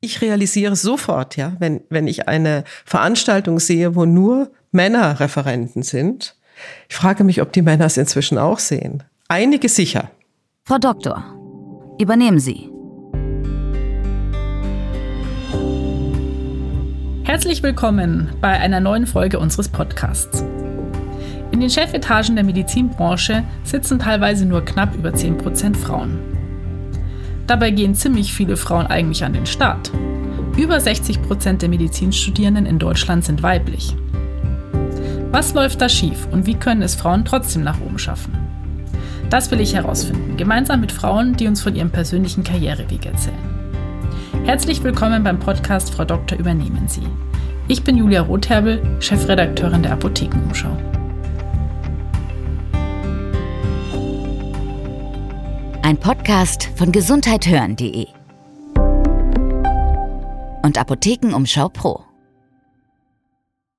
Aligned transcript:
Ich 0.00 0.20
realisiere 0.20 0.76
sofort, 0.76 1.36
ja, 1.36 1.54
wenn, 1.58 1.80
wenn 1.88 2.06
ich 2.06 2.28
eine 2.28 2.64
Veranstaltung 2.84 3.58
sehe, 3.58 3.94
wo 3.94 4.04
nur 4.04 4.50
Männer 4.70 5.20
Referenten 5.20 5.82
sind. 5.82 6.36
Ich 6.88 6.96
frage 6.96 7.24
mich, 7.24 7.40
ob 7.40 7.52
die 7.52 7.62
Männer 7.62 7.86
es 7.86 7.96
inzwischen 7.96 8.36
auch 8.36 8.58
sehen. 8.58 9.02
Einige 9.28 9.68
sicher. 9.68 10.10
Frau 10.64 10.78
Doktor, 10.78 11.24
übernehmen 11.98 12.38
Sie. 12.38 12.70
Herzlich 17.24 17.62
willkommen 17.62 18.30
bei 18.40 18.50
einer 18.50 18.80
neuen 18.80 19.06
Folge 19.06 19.38
unseres 19.38 19.68
Podcasts. 19.68 20.44
In 21.52 21.60
den 21.60 21.70
Chefetagen 21.70 22.34
der 22.34 22.44
Medizinbranche 22.44 23.44
sitzen 23.64 23.98
teilweise 23.98 24.44
nur 24.44 24.64
knapp 24.64 24.94
über 24.94 25.10
10% 25.10 25.74
Frauen. 25.74 26.35
Dabei 27.46 27.70
gehen 27.70 27.94
ziemlich 27.94 28.32
viele 28.32 28.56
Frauen 28.56 28.86
eigentlich 28.86 29.24
an 29.24 29.32
den 29.32 29.46
Start. 29.46 29.92
Über 30.56 30.76
60% 30.76 31.58
der 31.58 31.68
Medizinstudierenden 31.68 32.66
in 32.66 32.78
Deutschland 32.78 33.24
sind 33.24 33.42
weiblich. 33.42 33.94
Was 35.30 35.54
läuft 35.54 35.80
da 35.80 35.88
schief 35.88 36.26
und 36.32 36.46
wie 36.46 36.54
können 36.54 36.82
es 36.82 36.94
Frauen 36.94 37.24
trotzdem 37.24 37.62
nach 37.62 37.80
oben 37.80 37.98
schaffen? 37.98 38.32
Das 39.30 39.50
will 39.50 39.60
ich 39.60 39.74
herausfinden, 39.74 40.36
gemeinsam 40.36 40.80
mit 40.80 40.92
Frauen, 40.92 41.36
die 41.36 41.46
uns 41.46 41.62
von 41.62 41.74
ihrem 41.74 41.90
persönlichen 41.90 42.42
Karriereweg 42.42 43.06
erzählen. 43.06 43.36
Herzlich 44.44 44.82
willkommen 44.82 45.24
beim 45.24 45.38
Podcast 45.38 45.94
Frau 45.94 46.04
Doktor 46.04 46.38
übernehmen 46.38 46.86
Sie. 46.88 47.06
Ich 47.68 47.82
bin 47.82 47.96
Julia 47.96 48.22
Rotherbel, 48.22 48.80
Chefredakteurin 49.00 49.82
der 49.82 49.92
Apothekenumschau. 49.92 50.76
Ein 55.86 56.00
Podcast 56.00 56.68
von 56.74 56.90
gesundheithören.de 56.90 58.06
und 60.64 60.78
Apothekenumschau 60.78 61.68
Pro. 61.68 62.02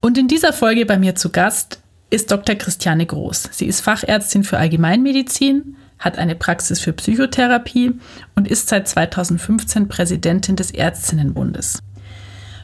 Und 0.02 0.18
in 0.18 0.30
dieser 0.30 0.54
Folge 0.54 0.86
bei 0.86 0.98
mir 0.98 1.16
zu 1.16 1.34
Gast 1.34 1.82
ist 2.10 2.32
Dr. 2.32 2.56
Christiane 2.56 3.06
Groß. 3.06 3.50
Sie 3.52 3.66
ist 3.66 3.82
Fachärztin 3.82 4.46
für 4.46 4.58
Allgemeinmedizin, 4.58 5.76
hat 6.00 6.18
eine 6.18 6.36
Praxis 6.36 6.80
für 6.80 6.94
Psychotherapie 6.94 8.00
und 8.36 8.48
ist 8.48 8.70
seit 8.70 8.88
2015 8.88 9.90
Präsidentin 9.90 10.56
des 10.56 10.72
Ärztinnenbundes. 10.72 11.80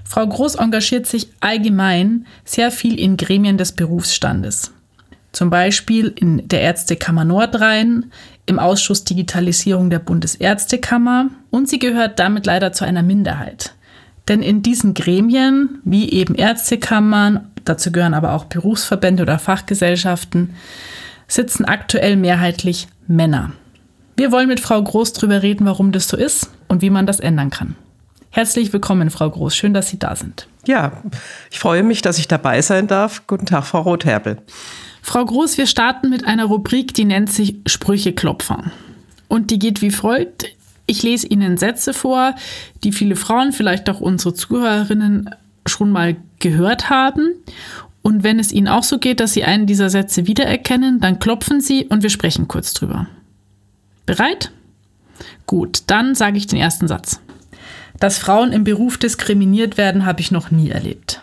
Frau 0.06 0.26
Groß 0.26 0.56
engagiert 0.56 1.06
sich 1.06 1.34
allgemein 1.42 2.28
sehr 2.46 2.72
viel 2.72 2.98
in 2.98 3.18
Gremien 3.18 3.58
des 3.58 3.74
Berufsstandes. 3.74 4.72
Zum 5.34 5.50
Beispiel 5.50 6.14
in 6.16 6.48
der 6.48 6.62
Ärztekammer 6.62 7.26
Nordrhein, 7.26 8.12
im 8.46 8.60
Ausschuss 8.60 9.04
Digitalisierung 9.04 9.90
der 9.90 10.00
Bundesärztekammer 10.00 11.30
und 11.50 11.68
sie 11.68 11.80
gehört 11.80 12.20
damit 12.20 12.46
leider 12.46 12.72
zu 12.72 12.86
einer 12.86 13.04
Minderheit. 13.04 13.74
Denn 14.28 14.42
in 14.42 14.62
diesen 14.62 14.94
Gremien, 14.94 15.82
wie 15.84 16.12
eben 16.12 16.36
Ärztekammern, 16.36 17.52
dazu 17.66 17.92
gehören 17.92 18.14
aber 18.14 18.34
auch 18.34 18.46
Berufsverbände 18.46 19.24
oder 19.24 19.40
Fachgesellschaften, 19.40 20.54
sitzen 21.28 21.66
aktuell 21.66 22.16
mehrheitlich 22.16 22.88
Männer. 23.08 23.54
Wir 24.16 24.32
wollen 24.32 24.48
mit 24.48 24.60
Frau 24.60 24.82
Groß 24.82 25.14
darüber 25.14 25.42
reden, 25.42 25.66
warum 25.66 25.92
das 25.92 26.08
so 26.08 26.16
ist 26.16 26.52
und 26.68 26.84
wie 26.84 26.92
man 26.92 27.08
das 27.08 27.20
ändern 27.20 27.50
kann. 27.50 27.76
Herzlich 28.30 28.72
willkommen, 28.72 29.10
Frau 29.10 29.30
Groß. 29.30 29.56
Schön, 29.56 29.74
dass 29.74 29.90
Sie 29.90 29.98
da 29.98 30.16
sind. 30.16 30.48
Ja, 30.68 31.04
ich 31.50 31.60
freue 31.60 31.84
mich, 31.84 32.02
dass 32.04 32.20
ich 32.20 32.28
dabei 32.28 32.62
sein 32.62 32.88
darf. 32.88 33.26
Guten 33.26 33.48
Tag, 33.48 33.66
Frau 33.66 33.82
Rotherbel. 33.82 34.38
Frau 35.06 35.26
Groß, 35.26 35.58
wir 35.58 35.68
starten 35.68 36.10
mit 36.10 36.26
einer 36.26 36.46
Rubrik, 36.46 36.94
die 36.94 37.04
nennt 37.04 37.32
sich 37.32 37.58
Sprücheklopfer. 37.68 38.72
Und 39.28 39.52
die 39.52 39.60
geht 39.60 39.82
wie 39.82 39.92
folgt. 39.92 40.46
Ich 40.86 41.04
lese 41.04 41.28
Ihnen 41.28 41.58
Sätze 41.58 41.94
vor, 41.94 42.34
die 42.86 42.94
viele 42.94 43.18
Frauen, 43.18 43.52
vielleicht 43.52 43.90
auch 43.90 44.00
unsere 44.00 44.34
Zuhörerinnen 44.34 45.30
schon 45.68 45.92
mal 45.92 46.16
gehört 46.40 46.90
haben. 46.90 47.34
Und 48.02 48.24
wenn 48.24 48.40
es 48.40 48.54
Ihnen 48.54 48.70
auch 48.70 48.84
so 48.84 48.98
geht, 48.98 49.20
dass 49.20 49.34
Sie 49.34 49.44
einen 49.44 49.68
dieser 49.68 49.90
Sätze 49.90 50.26
wiedererkennen, 50.26 51.02
dann 51.02 51.20
klopfen 51.20 51.60
Sie 51.60 51.86
und 51.86 52.02
wir 52.02 52.10
sprechen 52.10 52.48
kurz 52.48 52.74
drüber. 52.74 53.08
Bereit? 54.06 54.52
Gut, 55.46 55.84
dann 55.88 56.16
sage 56.16 56.38
ich 56.38 56.48
den 56.48 56.60
ersten 56.60 56.88
Satz. 56.88 57.20
Dass 58.00 58.18
Frauen 58.18 58.54
im 58.54 58.64
Beruf 58.64 58.98
diskriminiert 58.98 59.78
werden, 59.78 60.06
habe 60.06 60.22
ich 60.22 60.32
noch 60.32 60.50
nie 60.50 60.70
erlebt. 60.70 61.22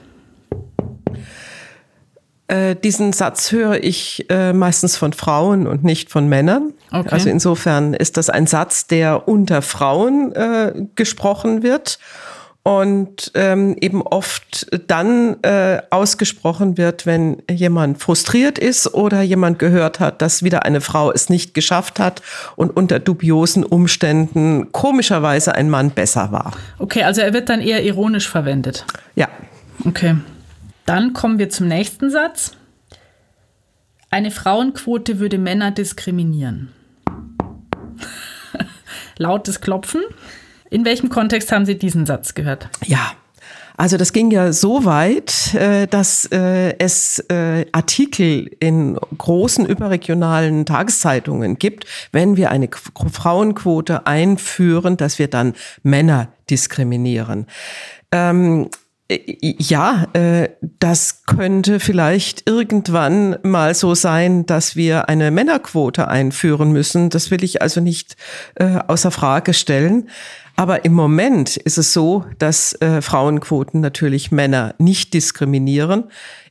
Äh, 2.51 2.75
diesen 2.75 3.13
Satz 3.13 3.53
höre 3.53 3.83
ich 3.85 4.27
äh, 4.29 4.53
meistens 4.53 4.97
von 4.97 5.13
Frauen 5.13 5.69
und 5.69 5.85
nicht 5.85 6.11
von 6.11 6.29
Männern. 6.29 6.73
Okay. 6.91 7.09
Also 7.11 7.29
insofern 7.29 7.95
ist 7.95 8.17
das 8.17 8.29
ein 8.29 8.49
Satz, 8.49 8.89
der 8.89 9.29
unter 9.29 9.63
Frauen 9.63 10.33
äh, 10.33 10.73
gesprochen 10.97 11.63
wird 11.63 12.01
und 12.65 13.31
ähm, 13.35 13.77
eben 13.81 14.03
oft 14.03 14.67
dann 14.89 15.37
äh, 15.43 15.81
ausgesprochen 15.91 16.77
wird, 16.77 17.07
wenn 17.07 17.41
jemand 17.49 18.03
frustriert 18.03 18.59
ist 18.59 18.95
oder 18.95 19.23
jemand 19.23 19.61
gehört 19.61 20.01
hat, 20.01 20.21
dass 20.21 20.43
wieder 20.43 20.65
eine 20.65 20.81
Frau 20.81 21.13
es 21.13 21.31
nicht 21.31 21.55
geschafft 21.55 22.01
hat 22.01 22.21
und 22.57 22.77
unter 22.77 22.99
dubiosen 22.99 23.65
Umständen 23.65 24.73
komischerweise 24.73 25.55
ein 25.55 25.71
Mann 25.71 25.93
besser 25.93 26.33
war. 26.33 26.53
Okay, 26.81 27.05
also 27.05 27.21
er 27.21 27.33
wird 27.33 27.49
dann 27.49 27.61
eher 27.61 27.85
ironisch 27.85 28.29
verwendet. 28.29 28.85
Ja. 29.15 29.29
Okay. 29.87 30.17
Dann 30.91 31.13
kommen 31.13 31.39
wir 31.39 31.49
zum 31.51 31.69
nächsten 31.69 32.11
Satz. 32.11 32.57
Eine 34.11 34.33
Frauenquote 34.33 35.21
würde 35.21 35.39
Männer 35.39 35.71
diskriminieren. 35.71 36.73
Lautes 39.17 39.61
Klopfen. 39.61 40.03
In 40.69 40.85
welchem 40.85 41.09
Kontext 41.09 41.53
haben 41.53 41.65
Sie 41.65 41.79
diesen 41.79 42.07
Satz 42.07 42.35
gehört? 42.35 42.71
Ja, 42.87 43.13
also 43.77 43.99
das 43.99 44.13
ging 44.13 44.33
ja 44.33 44.53
so 44.53 44.85
weit, 44.85 45.55
äh, 45.55 45.87
dass 45.87 46.25
äh, 46.33 46.77
es 46.81 47.21
äh, 47.31 47.67
Artikel 47.71 48.51
in 48.59 48.99
großen 49.17 49.67
überregionalen 49.67 50.67
Tageszeitungen 50.67 51.57
gibt, 51.57 51.85
wenn 52.11 52.37
wir 52.37 52.51
eine 52.51 52.69
Frauenquote 53.13 54.09
einführen, 54.09 54.97
dass 54.97 55.21
wir 55.21 55.29
dann 55.29 55.55
Männer 55.85 56.33
diskriminieren. 56.51 57.47
Ja, 59.11 60.07
äh, 60.13 60.51
das 60.79 61.25
könnte 61.27 61.81
vielleicht 61.81 62.49
irgendwann 62.49 63.37
mal 63.43 63.75
so 63.75 63.97
sein, 63.97 64.47
dass 64.47 64.77
wir 64.77 65.09
eine 65.09 65.33
Männerquote 65.33 66.07
einführen 66.07 66.71
müssen. 66.71 67.11
Das 67.11 67.33
will 67.33 67.43
ich 67.43 67.61
also 67.61 67.81
nicht 67.81 68.17
äh, 68.55 68.79
außer 68.87 69.11
Frage 69.11 69.53
stellen. 69.53 70.09
Aber 70.55 70.85
im 70.85 70.93
Moment 70.93 71.57
ist 71.57 71.77
es 71.77 71.93
so, 71.93 72.25
dass 72.39 72.73
äh, 72.81 73.03
Frauenquoten 73.03 73.81
natürlich 73.81 74.31
Männer 74.31 74.75
nicht 74.79 75.13
diskriminieren, 75.13 76.05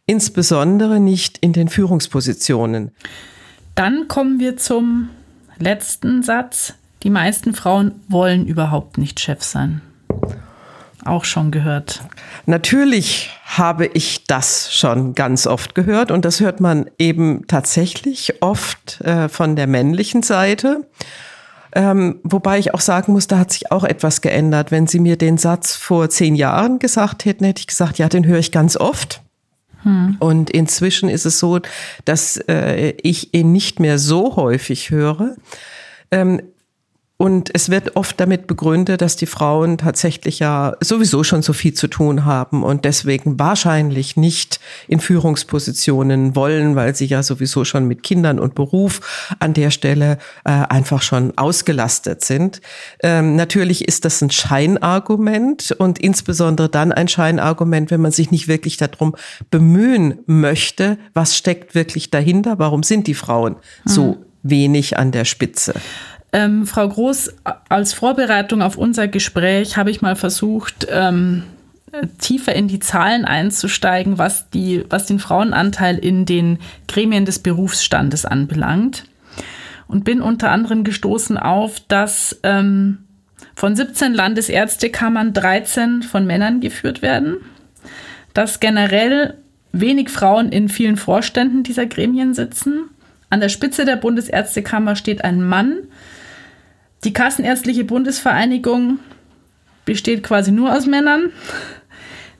insbesondere 0.06 1.00
nicht 1.00 1.38
in 1.38 1.54
den 1.54 1.70
Führungspositionen. 1.70 2.92
Dann 3.76 4.10
kommen 4.10 4.40
wir 4.40 4.58
zum 4.58 5.10
letzten 5.60 6.24
Satz. 6.24 6.74
Die 7.04 7.10
meisten 7.10 7.54
Frauen 7.54 8.02
wollen 8.10 8.46
überhaupt 8.46 8.98
nicht 8.98 9.22
Chef 9.22 9.44
sein 9.44 9.82
auch 11.10 11.26
schon 11.26 11.52
gehört? 11.52 12.02
Natürlich 12.46 13.32
habe 13.46 13.88
ich 13.88 14.26
das 14.26 14.74
schon 14.74 15.16
ganz 15.16 15.48
oft 15.48 15.76
gehört 15.76 16.12
und 16.12 16.26
das 16.26 16.40
hört 16.40 16.60
man 16.60 16.90
eben 16.98 17.46
tatsächlich 17.48 18.42
oft 18.42 19.02
äh, 19.02 19.28
von 19.30 19.56
der 19.56 19.68
männlichen 19.68 20.24
Seite. 20.24 20.86
Ähm, 21.74 22.20
wobei 22.24 22.58
ich 22.58 22.74
auch 22.74 22.80
sagen 22.80 23.14
muss, 23.14 23.28
da 23.28 23.38
hat 23.38 23.52
sich 23.52 23.72
auch 23.72 23.84
etwas 23.84 24.22
geändert. 24.22 24.72
Wenn 24.72 24.88
Sie 24.88 25.00
mir 25.00 25.18
den 25.18 25.38
Satz 25.38 25.76
vor 25.76 26.10
zehn 26.10 26.36
Jahren 26.36 26.80
gesagt 26.80 27.26
hätten, 27.26 27.46
hätte 27.46 27.60
ich 27.60 27.68
gesagt, 27.68 28.00
ja, 28.00 28.10
den 28.10 28.26
höre 28.26 28.40
ich 28.40 28.52
ganz 28.52 28.76
oft. 28.76 29.22
Hm. 29.84 30.18
Und 30.20 30.50
inzwischen 30.50 31.10
ist 31.10 31.26
es 31.26 31.40
so, 31.40 31.60
dass 32.06 32.38
äh, 32.48 32.94
ich 33.04 33.34
ihn 33.34 33.52
nicht 33.52 33.80
mehr 33.80 34.00
so 34.00 34.36
häufig 34.36 34.90
höre. 34.90 35.36
Ähm, 36.12 36.42
und 37.22 37.50
es 37.54 37.70
wird 37.70 37.98
oft 37.98 38.18
damit 38.18 38.48
begründet, 38.48 39.02
dass 39.02 39.18
die 39.18 39.26
Frauen 39.26 39.78
tatsächlich 39.78 40.40
ja 40.40 40.78
sowieso 40.80 41.26
schon 41.26 41.42
so 41.42 41.52
viel 41.52 41.74
zu 41.74 41.90
tun 41.90 42.24
haben 42.24 42.64
und 42.64 42.86
deswegen 42.86 43.38
wahrscheinlich 43.38 44.16
nicht 44.16 44.62
in 44.88 45.02
Führungspositionen 45.02 46.38
wollen, 46.38 46.78
weil 46.78 46.96
sie 46.96 47.08
ja 47.08 47.22
sowieso 47.22 47.66
schon 47.66 47.90
mit 47.90 48.04
Kindern 48.04 48.40
und 48.40 48.56
Beruf 48.56 49.02
an 49.40 49.54
der 49.54 49.70
Stelle 49.70 50.18
äh, 50.46 50.52
einfach 50.52 51.02
schon 51.02 51.38
ausgelastet 51.38 52.24
sind. 52.24 52.62
Ähm, 53.04 53.36
natürlich 53.36 53.86
ist 53.86 54.06
das 54.06 54.22
ein 54.22 54.32
Scheinargument 54.32 55.76
und 55.78 56.00
insbesondere 56.00 56.70
dann 56.70 56.94
ein 56.94 57.10
Scheinargument, 57.10 57.92
wenn 57.92 58.00
man 58.00 58.14
sich 58.14 58.32
nicht 58.32 58.48
wirklich 58.48 58.78
darum 58.78 59.14
bemühen 59.52 60.20
möchte, 60.26 60.98
was 61.14 61.36
steckt 61.36 61.76
wirklich 61.76 62.12
dahinter, 62.12 62.60
warum 62.60 62.82
sind 62.82 63.08
die 63.08 63.14
Frauen 63.14 63.58
so 63.84 64.14
mhm. 64.14 64.18
wenig 64.44 64.98
an 64.98 65.12
der 65.12 65.26
Spitze. 65.26 65.74
Ähm, 66.32 66.66
Frau 66.68 66.88
Groß, 66.88 67.34
als 67.70 67.94
Vorbereitung 67.94 68.62
auf 68.62 68.78
unser 68.78 69.08
Gespräch 69.08 69.78
habe 69.78 69.90
ich 69.90 70.02
mal 70.02 70.16
versucht, 70.16 70.88
ähm, 70.90 71.44
tiefer 72.20 72.56
in 72.56 72.68
die 72.68 72.80
Zahlen 72.80 73.26
einzusteigen, 73.26 74.18
was, 74.18 74.50
die, 74.52 74.84
was 74.90 75.08
den 75.08 75.20
Frauenanteil 75.20 75.98
in 75.98 76.26
den 76.26 76.60
Gremien 76.88 77.26
des 77.26 77.40
Berufsstandes 77.40 78.26
anbelangt. 78.26 79.06
Und 79.88 80.04
bin 80.04 80.22
unter 80.22 80.52
anderem 80.52 80.84
gestoßen 80.84 81.38
auf, 81.38 81.80
dass 81.88 82.40
ähm, 82.44 83.00
von 83.56 83.76
17 83.76 84.14
Landesärztekammern 84.14 85.34
13 85.34 86.04
von 86.04 86.28
Männern 86.28 86.62
geführt 86.62 87.02
werden, 87.02 87.38
dass 88.36 88.60
generell 88.60 89.36
wenig 89.72 90.10
Frauen 90.10 90.52
in 90.52 90.70
vielen 90.70 90.96
Vorständen 90.96 91.64
dieser 91.64 91.88
Gremien 91.88 92.36
sitzen. 92.36 92.90
An 93.30 93.40
der 93.40 93.50
Spitze 93.50 93.86
der 93.86 93.96
Bundesärztekammer 93.96 94.96
steht 94.96 95.24
ein 95.24 95.42
Mann. 95.42 95.78
Die 97.04 97.14
Kassenärztliche 97.14 97.84
Bundesvereinigung 97.84 99.00
besteht 99.86 100.24
quasi 100.24 100.52
nur 100.52 100.76
aus 100.76 100.86
Männern. 100.86 101.32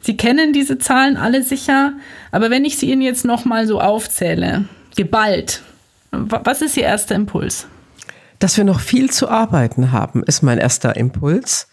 Sie 0.02 0.18
kennen 0.18 0.54
diese 0.54 0.78
Zahlen 0.78 1.18
alle 1.18 1.44
sicher, 1.44 1.94
aber 2.32 2.50
wenn 2.50 2.66
ich 2.66 2.78
sie 2.78 2.92
Ihnen 2.92 3.02
jetzt 3.02 3.26
nochmal 3.26 3.68
so 3.68 3.82
aufzähle, 3.82 4.66
geballt, 4.96 5.62
was 6.12 6.62
ist 6.62 6.78
Ihr 6.78 6.84
erster 6.84 7.16
Impuls? 7.16 7.68
Dass 8.40 8.58
wir 8.58 8.64
noch 8.64 8.80
viel 8.80 9.10
zu 9.10 9.30
arbeiten 9.30 9.92
haben, 9.92 10.24
ist 10.24 10.42
mein 10.42 10.58
erster 10.58 10.96
Impuls. 10.96 11.68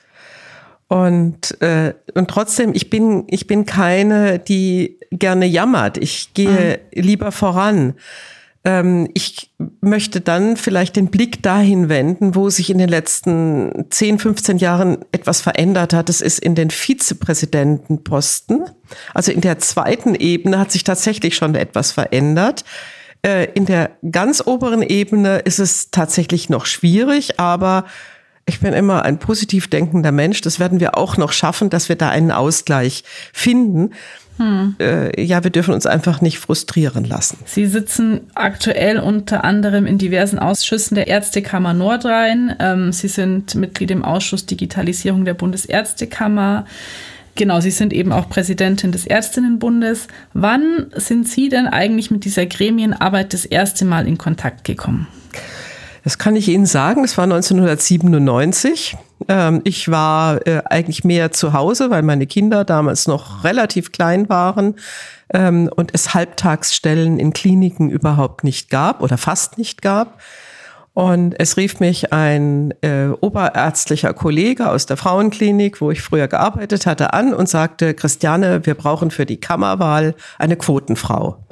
Und, 0.88 1.60
äh, 1.60 1.94
und 2.14 2.28
trotzdem, 2.28 2.72
ich 2.74 2.90
bin, 2.90 3.24
ich 3.28 3.46
bin 3.46 3.66
keine, 3.66 4.38
die 4.38 4.98
gerne 5.10 5.46
jammert. 5.46 5.98
Ich 5.98 6.34
gehe 6.34 6.80
mhm. 6.94 7.02
lieber 7.02 7.32
voran. 7.32 7.94
Ähm, 8.66 9.08
ich 9.14 9.52
möchte 9.80 10.20
dann 10.20 10.56
vielleicht 10.56 10.96
den 10.96 11.06
Blick 11.06 11.40
dahin 11.40 11.88
wenden, 11.88 12.34
wo 12.34 12.50
sich 12.50 12.68
in 12.68 12.78
den 12.78 12.88
letzten 12.88 13.86
10, 13.90 14.18
15 14.18 14.58
Jahren 14.58 14.98
etwas 15.12 15.40
verändert 15.40 15.92
hat. 15.94 16.08
Das 16.08 16.20
ist 16.20 16.40
in 16.40 16.56
den 16.56 16.70
Vizepräsidentenposten. 16.70 18.64
Also 19.14 19.30
in 19.30 19.40
der 19.40 19.60
zweiten 19.60 20.16
Ebene 20.16 20.58
hat 20.58 20.72
sich 20.72 20.82
tatsächlich 20.82 21.36
schon 21.36 21.54
etwas 21.54 21.92
verändert. 21.92 22.64
Äh, 23.22 23.52
in 23.52 23.66
der 23.66 23.92
ganz 24.10 24.42
oberen 24.44 24.82
Ebene 24.82 25.38
ist 25.38 25.60
es 25.60 25.92
tatsächlich 25.92 26.50
noch 26.50 26.66
schwierig, 26.66 27.38
aber 27.38 27.84
ich 28.46 28.58
bin 28.58 28.72
immer 28.72 29.04
ein 29.04 29.20
positiv 29.20 29.68
denkender 29.70 30.12
Mensch. 30.12 30.40
Das 30.40 30.58
werden 30.58 30.80
wir 30.80 30.98
auch 30.98 31.16
noch 31.16 31.30
schaffen, 31.30 31.70
dass 31.70 31.88
wir 31.88 31.96
da 31.96 32.08
einen 32.08 32.32
Ausgleich 32.32 33.04
finden. 33.32 33.90
Hm. 34.38 34.76
Äh, 34.78 35.22
ja, 35.22 35.42
wir 35.44 35.50
dürfen 35.50 35.72
uns 35.72 35.86
einfach 35.86 36.20
nicht 36.20 36.38
frustrieren 36.38 37.04
lassen. 37.04 37.38
Sie 37.46 37.66
sitzen 37.66 38.20
aktuell 38.34 38.98
unter 38.98 39.44
anderem 39.44 39.86
in 39.86 39.98
diversen 39.98 40.38
Ausschüssen 40.38 40.94
der 40.94 41.06
Ärztekammer 41.06 41.72
Nordrhein. 41.72 42.54
Ähm, 42.58 42.92
Sie 42.92 43.08
sind 43.08 43.54
Mitglied 43.54 43.90
im 43.90 44.04
Ausschuss 44.04 44.46
Digitalisierung 44.46 45.24
der 45.24 45.34
Bundesärztekammer. 45.34 46.66
Genau, 47.34 47.60
Sie 47.60 47.70
sind 47.70 47.92
eben 47.92 48.12
auch 48.12 48.28
Präsidentin 48.28 48.92
des 48.92 49.06
Ärztinnenbundes. 49.06 50.08
Wann 50.32 50.86
sind 50.94 51.28
Sie 51.28 51.48
denn 51.48 51.66
eigentlich 51.66 52.10
mit 52.10 52.24
dieser 52.24 52.46
Gremienarbeit 52.46 53.32
das 53.34 53.44
erste 53.44 53.84
Mal 53.84 54.06
in 54.06 54.16
Kontakt 54.16 54.64
gekommen? 54.64 55.06
Das 56.02 56.18
kann 56.18 56.36
ich 56.36 56.48
Ihnen 56.48 56.66
sagen. 56.66 57.04
Es 57.04 57.18
war 57.18 57.24
1997. 57.24 58.96
Ähm, 59.28 59.62
ich 59.64 59.90
war 59.90 60.46
äh, 60.46 60.62
eigentlich 60.66 61.04
mehr 61.04 61.32
zu 61.32 61.52
Hause, 61.52 61.90
weil 61.90 62.02
meine 62.02 62.26
Kinder 62.26 62.64
damals 62.64 63.06
noch 63.06 63.44
relativ 63.44 63.92
klein 63.92 64.28
waren 64.28 64.74
ähm, 65.32 65.70
und 65.74 65.92
es 65.94 66.14
Halbtagsstellen 66.14 67.18
in 67.18 67.32
Kliniken 67.32 67.90
überhaupt 67.90 68.44
nicht 68.44 68.70
gab 68.70 69.02
oder 69.02 69.18
fast 69.18 69.58
nicht 69.58 69.82
gab. 69.82 70.20
Und 70.92 71.38
es 71.38 71.58
rief 71.58 71.78
mich 71.78 72.14
ein 72.14 72.72
äh, 72.80 73.08
oberärztlicher 73.20 74.14
Kollege 74.14 74.70
aus 74.70 74.86
der 74.86 74.96
Frauenklinik, 74.96 75.82
wo 75.82 75.90
ich 75.90 76.00
früher 76.00 76.26
gearbeitet 76.26 76.86
hatte, 76.86 77.12
an 77.12 77.34
und 77.34 77.50
sagte, 77.50 77.92
Christiane, 77.92 78.64
wir 78.64 78.74
brauchen 78.74 79.10
für 79.10 79.26
die 79.26 79.38
Kammerwahl 79.38 80.14
eine 80.38 80.56
Quotenfrau. 80.56 81.45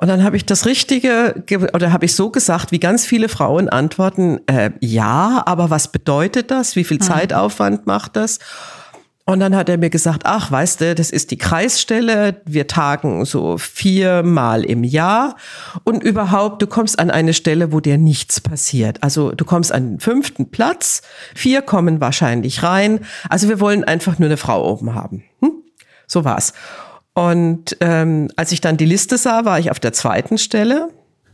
Und 0.00 0.06
dann 0.06 0.22
habe 0.22 0.36
ich 0.36 0.46
das 0.46 0.64
Richtige, 0.64 1.42
oder 1.74 1.92
habe 1.92 2.04
ich 2.04 2.14
so 2.14 2.30
gesagt, 2.30 2.70
wie 2.70 2.78
ganz 2.78 3.04
viele 3.04 3.28
Frauen 3.28 3.68
antworten, 3.68 4.38
äh, 4.46 4.70
ja, 4.78 5.42
aber 5.44 5.70
was 5.70 5.90
bedeutet 5.90 6.52
das? 6.52 6.76
Wie 6.76 6.84
viel 6.84 7.00
hm. 7.00 7.06
Zeitaufwand 7.06 7.88
macht 7.88 8.14
das? 8.14 8.38
Und 9.24 9.40
dann 9.40 9.56
hat 9.56 9.68
er 9.68 9.76
mir 9.76 9.90
gesagt, 9.90 10.22
ach, 10.24 10.52
weißt 10.52 10.80
du, 10.80 10.94
das 10.94 11.10
ist 11.10 11.32
die 11.32 11.36
Kreisstelle. 11.36 12.40
Wir 12.46 12.68
tagen 12.68 13.24
so 13.24 13.58
viermal 13.58 14.64
im 14.64 14.84
Jahr. 14.84 15.36
Und 15.82 16.04
überhaupt, 16.04 16.62
du 16.62 16.68
kommst 16.68 17.00
an 17.00 17.10
eine 17.10 17.34
Stelle, 17.34 17.72
wo 17.72 17.80
dir 17.80 17.98
nichts 17.98 18.40
passiert. 18.40 19.02
Also 19.02 19.32
du 19.32 19.44
kommst 19.44 19.72
an 19.72 19.94
den 19.94 20.00
fünften 20.00 20.50
Platz. 20.52 21.02
Vier 21.34 21.60
kommen 21.60 22.00
wahrscheinlich 22.00 22.62
rein. 22.62 23.00
Also 23.28 23.48
wir 23.48 23.58
wollen 23.58 23.82
einfach 23.82 24.20
nur 24.20 24.28
eine 24.28 24.36
Frau 24.36 24.64
oben 24.64 24.94
haben. 24.94 25.24
Hm? 25.40 25.52
So 26.06 26.24
war's. 26.24 26.54
Und 27.18 27.76
ähm, 27.80 28.28
als 28.36 28.52
ich 28.52 28.60
dann 28.60 28.76
die 28.76 28.84
Liste 28.84 29.18
sah, 29.18 29.44
war 29.44 29.58
ich 29.58 29.72
auf 29.72 29.80
der 29.80 29.92
zweiten 29.92 30.38
Stelle. 30.38 30.90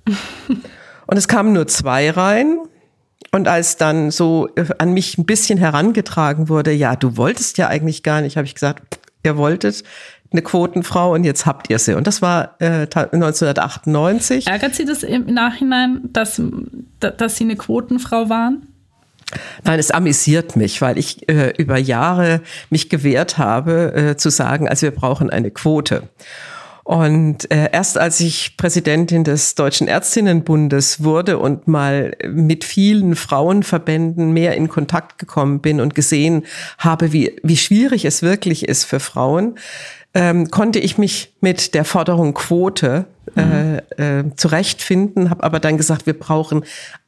Und 1.06 1.18
es 1.18 1.28
kamen 1.28 1.52
nur 1.52 1.66
zwei 1.66 2.10
rein. 2.10 2.56
Und 3.32 3.48
als 3.48 3.76
dann 3.76 4.10
so 4.10 4.48
äh, 4.56 4.64
an 4.78 4.94
mich 4.94 5.18
ein 5.18 5.26
bisschen 5.26 5.58
herangetragen 5.58 6.48
wurde, 6.48 6.72
ja, 6.72 6.96
du 6.96 7.18
wolltest 7.18 7.58
ja 7.58 7.68
eigentlich 7.68 8.02
gar 8.02 8.22
nicht, 8.22 8.38
habe 8.38 8.46
ich 8.46 8.54
gesagt, 8.54 8.98
ihr 9.24 9.36
wolltet 9.36 9.84
eine 10.32 10.40
Quotenfrau 10.40 11.12
und 11.12 11.24
jetzt 11.24 11.44
habt 11.44 11.68
ihr 11.68 11.78
sie. 11.78 11.92
Und 11.92 12.06
das 12.06 12.22
war 12.22 12.56
äh, 12.60 12.86
1998. 12.86 14.46
Ärgert 14.46 14.74
Sie 14.74 14.86
das 14.86 15.02
im 15.02 15.26
Nachhinein, 15.26 16.00
dass, 16.04 16.40
dass 16.98 17.36
Sie 17.36 17.44
eine 17.44 17.56
Quotenfrau 17.56 18.30
waren? 18.30 18.73
Nein, 19.64 19.78
es 19.78 19.90
amüsiert 19.90 20.56
mich, 20.56 20.80
weil 20.80 20.98
ich 20.98 21.28
äh, 21.28 21.52
über 21.56 21.78
Jahre 21.78 22.40
mich 22.70 22.88
gewehrt 22.88 23.38
habe, 23.38 23.94
äh, 23.94 24.16
zu 24.16 24.30
sagen, 24.30 24.68
also 24.68 24.82
wir 24.82 24.90
brauchen 24.92 25.30
eine 25.30 25.50
Quote. 25.50 26.08
Und 26.84 27.50
äh, 27.50 27.70
erst 27.72 27.96
als 27.96 28.20
ich 28.20 28.58
Präsidentin 28.58 29.24
des 29.24 29.54
Deutschen 29.54 29.88
Ärztinnenbundes 29.88 31.02
wurde 31.02 31.38
und 31.38 31.66
mal 31.66 32.14
mit 32.28 32.62
vielen 32.62 33.16
Frauenverbänden 33.16 34.32
mehr 34.32 34.54
in 34.54 34.68
Kontakt 34.68 35.18
gekommen 35.18 35.60
bin 35.60 35.80
und 35.80 35.94
gesehen 35.94 36.44
habe, 36.76 37.12
wie, 37.12 37.40
wie 37.42 37.56
schwierig 37.56 38.04
es 38.04 38.20
wirklich 38.20 38.68
ist 38.68 38.84
für 38.84 39.00
Frauen, 39.00 39.54
ähm, 40.12 40.50
konnte 40.50 40.78
ich 40.78 40.98
mich 40.98 41.32
mit 41.40 41.74
der 41.74 41.86
Forderung 41.86 42.34
Quote 42.34 43.06
äh, 43.34 43.78
äh, 43.96 44.24
zurechtfinden, 44.36 45.30
habe 45.30 45.42
aber 45.42 45.60
dann 45.60 45.78
gesagt, 45.78 46.04
wir 46.04 46.18
brauchen 46.18 46.64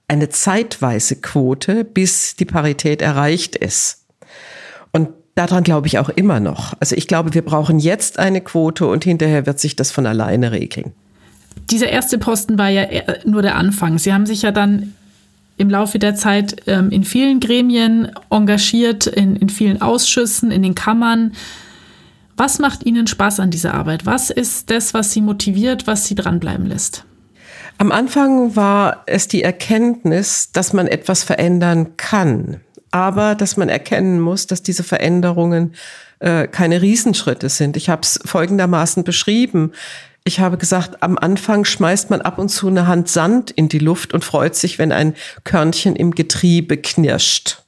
eine 0.08 0.28
zeitweise 0.28 1.16
Quote, 1.16 1.84
bis 1.84 2.36
die 2.36 2.44
Parität 2.44 3.02
erreicht 3.02 3.56
ist. 3.56 4.04
Und 4.92 5.08
daran 5.34 5.64
glaube 5.64 5.86
ich 5.86 5.98
auch 5.98 6.08
immer 6.08 6.40
noch. 6.40 6.74
Also 6.80 6.96
ich 6.96 7.08
glaube, 7.08 7.34
wir 7.34 7.42
brauchen 7.42 7.78
jetzt 7.78 8.18
eine 8.18 8.40
Quote 8.40 8.86
und 8.86 9.04
hinterher 9.04 9.46
wird 9.46 9.58
sich 9.58 9.76
das 9.76 9.90
von 9.90 10.06
alleine 10.06 10.52
regeln. 10.52 10.92
Dieser 11.70 11.88
erste 11.88 12.18
Posten 12.18 12.58
war 12.58 12.68
ja 12.68 12.86
nur 13.24 13.42
der 13.42 13.56
Anfang. 13.56 13.98
Sie 13.98 14.12
haben 14.12 14.26
sich 14.26 14.42
ja 14.42 14.52
dann 14.52 14.94
im 15.56 15.70
Laufe 15.70 15.98
der 15.98 16.14
Zeit 16.14 16.62
ähm, 16.66 16.90
in 16.90 17.02
vielen 17.02 17.40
Gremien 17.40 18.10
engagiert, 18.30 19.06
in, 19.06 19.36
in 19.36 19.48
vielen 19.48 19.80
Ausschüssen, 19.80 20.50
in 20.50 20.62
den 20.62 20.74
Kammern. 20.74 21.32
Was 22.36 22.58
macht 22.58 22.84
Ihnen 22.84 23.06
Spaß 23.06 23.40
an 23.40 23.50
dieser 23.50 23.72
Arbeit? 23.74 24.04
Was 24.04 24.30
ist 24.30 24.70
das, 24.70 24.92
was 24.92 25.12
Sie 25.12 25.22
motiviert, 25.22 25.86
was 25.86 26.06
Sie 26.06 26.14
dranbleiben 26.14 26.66
lässt? 26.66 27.04
Am 27.78 27.92
Anfang 27.92 28.56
war 28.56 29.02
es 29.06 29.28
die 29.28 29.42
Erkenntnis, 29.42 30.50
dass 30.52 30.72
man 30.72 30.86
etwas 30.86 31.22
verändern 31.22 31.96
kann, 31.96 32.60
aber 32.90 33.34
dass 33.34 33.56
man 33.56 33.68
erkennen 33.68 34.20
muss, 34.20 34.46
dass 34.46 34.62
diese 34.62 34.82
Veränderungen 34.82 35.74
äh, 36.20 36.46
keine 36.46 36.80
Riesenschritte 36.80 37.50
sind. 37.50 37.76
Ich 37.76 37.90
habe 37.90 38.02
es 38.02 38.18
folgendermaßen 38.24 39.04
beschrieben. 39.04 39.72
Ich 40.24 40.40
habe 40.40 40.56
gesagt, 40.56 41.02
am 41.02 41.18
Anfang 41.18 41.66
schmeißt 41.66 42.08
man 42.08 42.22
ab 42.22 42.38
und 42.38 42.48
zu 42.48 42.68
eine 42.68 42.86
Hand 42.86 43.08
Sand 43.08 43.50
in 43.50 43.68
die 43.68 43.78
Luft 43.78 44.14
und 44.14 44.24
freut 44.24 44.54
sich, 44.54 44.78
wenn 44.78 44.90
ein 44.90 45.14
Körnchen 45.44 45.94
im 45.94 46.12
Getriebe 46.12 46.78
knirscht. 46.78 47.62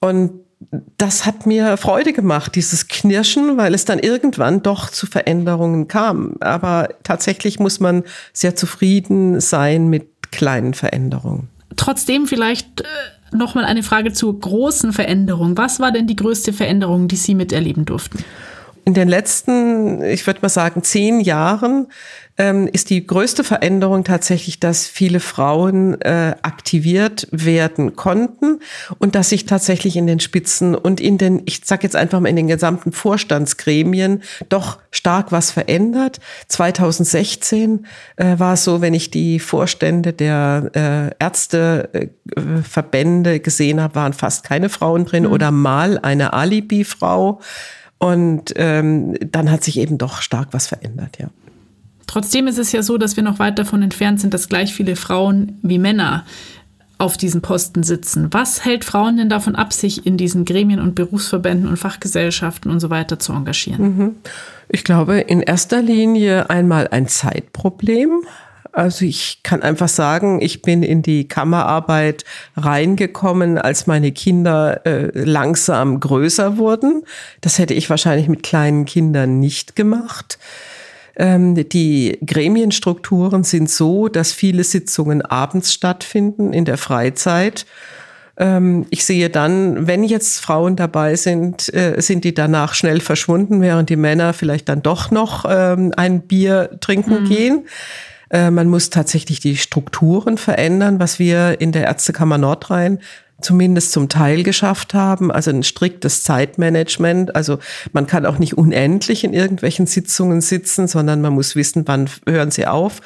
Und 0.00 0.43
das 0.96 1.26
hat 1.26 1.46
mir 1.46 1.76
Freude 1.76 2.12
gemacht, 2.12 2.54
dieses 2.54 2.88
Knirschen, 2.88 3.56
weil 3.56 3.74
es 3.74 3.84
dann 3.84 3.98
irgendwann 3.98 4.62
doch 4.62 4.90
zu 4.90 5.06
Veränderungen 5.06 5.88
kam. 5.88 6.36
Aber 6.40 6.88
tatsächlich 7.02 7.58
muss 7.58 7.80
man 7.80 8.04
sehr 8.32 8.56
zufrieden 8.56 9.40
sein 9.40 9.88
mit 9.88 10.32
kleinen 10.32 10.74
Veränderungen. 10.74 11.48
Trotzdem 11.76 12.26
vielleicht 12.26 12.82
äh, 12.82 12.84
noch 13.32 13.54
mal 13.54 13.64
eine 13.64 13.82
Frage 13.82 14.12
zur 14.12 14.38
großen 14.38 14.92
Veränderung. 14.92 15.56
Was 15.56 15.80
war 15.80 15.92
denn 15.92 16.06
die 16.06 16.16
größte 16.16 16.52
Veränderung, 16.52 17.08
die 17.08 17.16
Sie 17.16 17.34
miterleben 17.34 17.84
durften? 17.84 18.24
In 18.86 18.92
den 18.92 19.08
letzten, 19.08 20.02
ich 20.02 20.26
würde 20.26 20.40
mal 20.42 20.50
sagen, 20.50 20.82
zehn 20.82 21.20
Jahren 21.20 21.86
ähm, 22.36 22.68
ist 22.72 22.90
die 22.90 23.06
größte 23.06 23.44
Veränderung 23.44 24.02
tatsächlich, 24.04 24.58
dass 24.60 24.86
viele 24.86 25.20
Frauen 25.20 25.98
äh, 26.02 26.34
aktiviert 26.42 27.26
werden 27.30 27.96
konnten 27.96 28.60
und 28.98 29.14
dass 29.14 29.30
sich 29.30 29.46
tatsächlich 29.46 29.96
in 29.96 30.06
den 30.06 30.20
Spitzen 30.20 30.74
und 30.74 31.00
in 31.00 31.16
den, 31.16 31.40
ich 31.46 31.62
sage 31.64 31.84
jetzt 31.84 31.96
einfach 31.96 32.20
mal 32.20 32.28
in 32.28 32.36
den 32.36 32.48
gesamten 32.48 32.92
Vorstandsgremien 32.92 34.22
doch 34.48 34.78
stark 34.90 35.32
was 35.32 35.50
verändert. 35.50 36.20
2016 36.48 37.86
äh, 38.16 38.38
war 38.38 38.52
es 38.54 38.64
so, 38.64 38.80
wenn 38.80 38.94
ich 38.94 39.10
die 39.10 39.38
Vorstände 39.38 40.12
der 40.12 40.70
äh, 40.74 41.10
Ärzteverbände 41.22 43.38
gesehen 43.40 43.80
habe, 43.80 43.94
waren 43.94 44.12
fast 44.12 44.42
keine 44.44 44.68
Frauen 44.68 45.06
drin 45.06 45.24
mhm. 45.24 45.32
oder 45.32 45.52
mal 45.52 45.98
eine 45.98 46.32
Alibi-Frau. 46.32 47.40
Und 47.98 48.52
ähm, 48.56 49.16
dann 49.30 49.50
hat 49.50 49.64
sich 49.64 49.78
eben 49.78 49.98
doch 49.98 50.20
stark 50.20 50.48
was 50.52 50.66
verändert, 50.66 51.18
ja. 51.18 51.28
Trotzdem 52.06 52.46
ist 52.46 52.58
es 52.58 52.70
ja 52.72 52.82
so, 52.82 52.98
dass 52.98 53.16
wir 53.16 53.22
noch 53.22 53.38
weit 53.38 53.58
davon 53.58 53.82
entfernt 53.82 54.20
sind, 54.20 54.34
dass 54.34 54.48
gleich 54.48 54.74
viele 54.74 54.94
Frauen 54.94 55.58
wie 55.62 55.78
Männer 55.78 56.24
auf 56.98 57.16
diesen 57.16 57.42
Posten 57.42 57.82
sitzen. 57.82 58.28
Was 58.32 58.64
hält 58.64 58.84
Frauen 58.84 59.16
denn 59.16 59.28
davon 59.28 59.56
ab, 59.56 59.72
sich 59.72 60.06
in 60.06 60.16
diesen 60.16 60.44
Gremien 60.44 60.80
und 60.80 60.94
Berufsverbänden 60.94 61.68
und 61.68 61.76
Fachgesellschaften 61.76 62.70
und 62.70 62.80
so 62.80 62.90
weiter 62.90 63.18
zu 63.18 63.32
engagieren? 63.32 63.82
Mhm. 63.82 64.14
Ich 64.68 64.84
glaube, 64.84 65.18
in 65.18 65.40
erster 65.40 65.82
Linie 65.82 66.50
einmal 66.50 66.88
ein 66.88 67.08
Zeitproblem. 67.08 68.22
Also 68.74 69.04
ich 69.04 69.38
kann 69.44 69.62
einfach 69.62 69.88
sagen, 69.88 70.40
ich 70.42 70.60
bin 70.60 70.82
in 70.82 71.00
die 71.02 71.28
Kammerarbeit 71.28 72.24
reingekommen, 72.56 73.56
als 73.56 73.86
meine 73.86 74.10
Kinder 74.10 74.84
äh, 74.84 75.10
langsam 75.14 76.00
größer 76.00 76.58
wurden. 76.58 77.04
Das 77.40 77.58
hätte 77.58 77.72
ich 77.72 77.88
wahrscheinlich 77.88 78.28
mit 78.28 78.42
kleinen 78.42 78.84
Kindern 78.84 79.38
nicht 79.38 79.76
gemacht. 79.76 80.38
Ähm, 81.16 81.54
die 81.68 82.18
Gremienstrukturen 82.26 83.44
sind 83.44 83.70
so, 83.70 84.08
dass 84.08 84.32
viele 84.32 84.64
Sitzungen 84.64 85.22
abends 85.22 85.72
stattfinden 85.72 86.52
in 86.52 86.64
der 86.64 86.76
Freizeit. 86.76 87.66
Ähm, 88.36 88.86
ich 88.90 89.04
sehe 89.04 89.30
dann, 89.30 89.86
wenn 89.86 90.02
jetzt 90.02 90.40
Frauen 90.40 90.74
dabei 90.74 91.14
sind, 91.14 91.72
äh, 91.72 92.00
sind 92.00 92.24
die 92.24 92.34
danach 92.34 92.74
schnell 92.74 93.00
verschwunden, 93.00 93.60
während 93.60 93.90
die 93.90 93.96
Männer 93.96 94.32
vielleicht 94.32 94.68
dann 94.68 94.82
doch 94.82 95.12
noch 95.12 95.44
ähm, 95.48 95.92
ein 95.96 96.22
Bier 96.22 96.70
trinken 96.80 97.22
mhm. 97.22 97.28
gehen. 97.28 97.66
Äh, 98.30 98.50
man 98.50 98.68
muss 98.68 98.90
tatsächlich 98.90 99.40
die 99.40 99.56
Strukturen 99.56 100.38
verändern, 100.38 100.98
was 101.00 101.18
wir 101.18 101.60
in 101.60 101.72
der 101.72 101.84
Ärztekammer 101.84 102.38
Nordrhein 102.38 102.98
zumindest 103.40 103.92
zum 103.92 104.08
Teil 104.08 104.42
geschafft 104.42 104.94
haben, 104.94 105.30
also 105.30 105.50
ein 105.50 105.62
striktes 105.62 106.22
Zeitmanagement. 106.22 107.34
Also 107.34 107.58
man 107.92 108.06
kann 108.06 108.26
auch 108.26 108.38
nicht 108.38 108.56
unendlich 108.56 109.24
in 109.24 109.34
irgendwelchen 109.34 109.86
Sitzungen 109.86 110.40
sitzen, 110.40 110.88
sondern 110.88 111.20
man 111.20 111.34
muss 111.34 111.56
wissen, 111.56 111.86
wann 111.86 112.08
hören 112.26 112.50
sie 112.50 112.66
auf. 112.66 113.00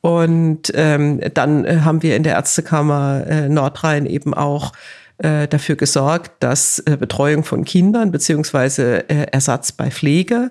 Und 0.00 0.72
ähm, 0.74 1.20
dann 1.34 1.64
äh, 1.64 1.80
haben 1.84 2.02
wir 2.02 2.16
in 2.16 2.22
der 2.24 2.34
Ärztekammer 2.34 3.24
äh, 3.26 3.48
Nordrhein 3.48 4.04
eben 4.06 4.34
auch 4.34 4.72
äh, 5.18 5.46
dafür 5.46 5.76
gesorgt, 5.76 6.32
dass 6.40 6.82
Betreuung 6.98 7.44
von 7.44 7.64
Kindern 7.64 8.10
beziehungsweise 8.10 9.08
Ersatz 9.08 9.72
bei 9.72 9.90
Pflege 9.90 10.50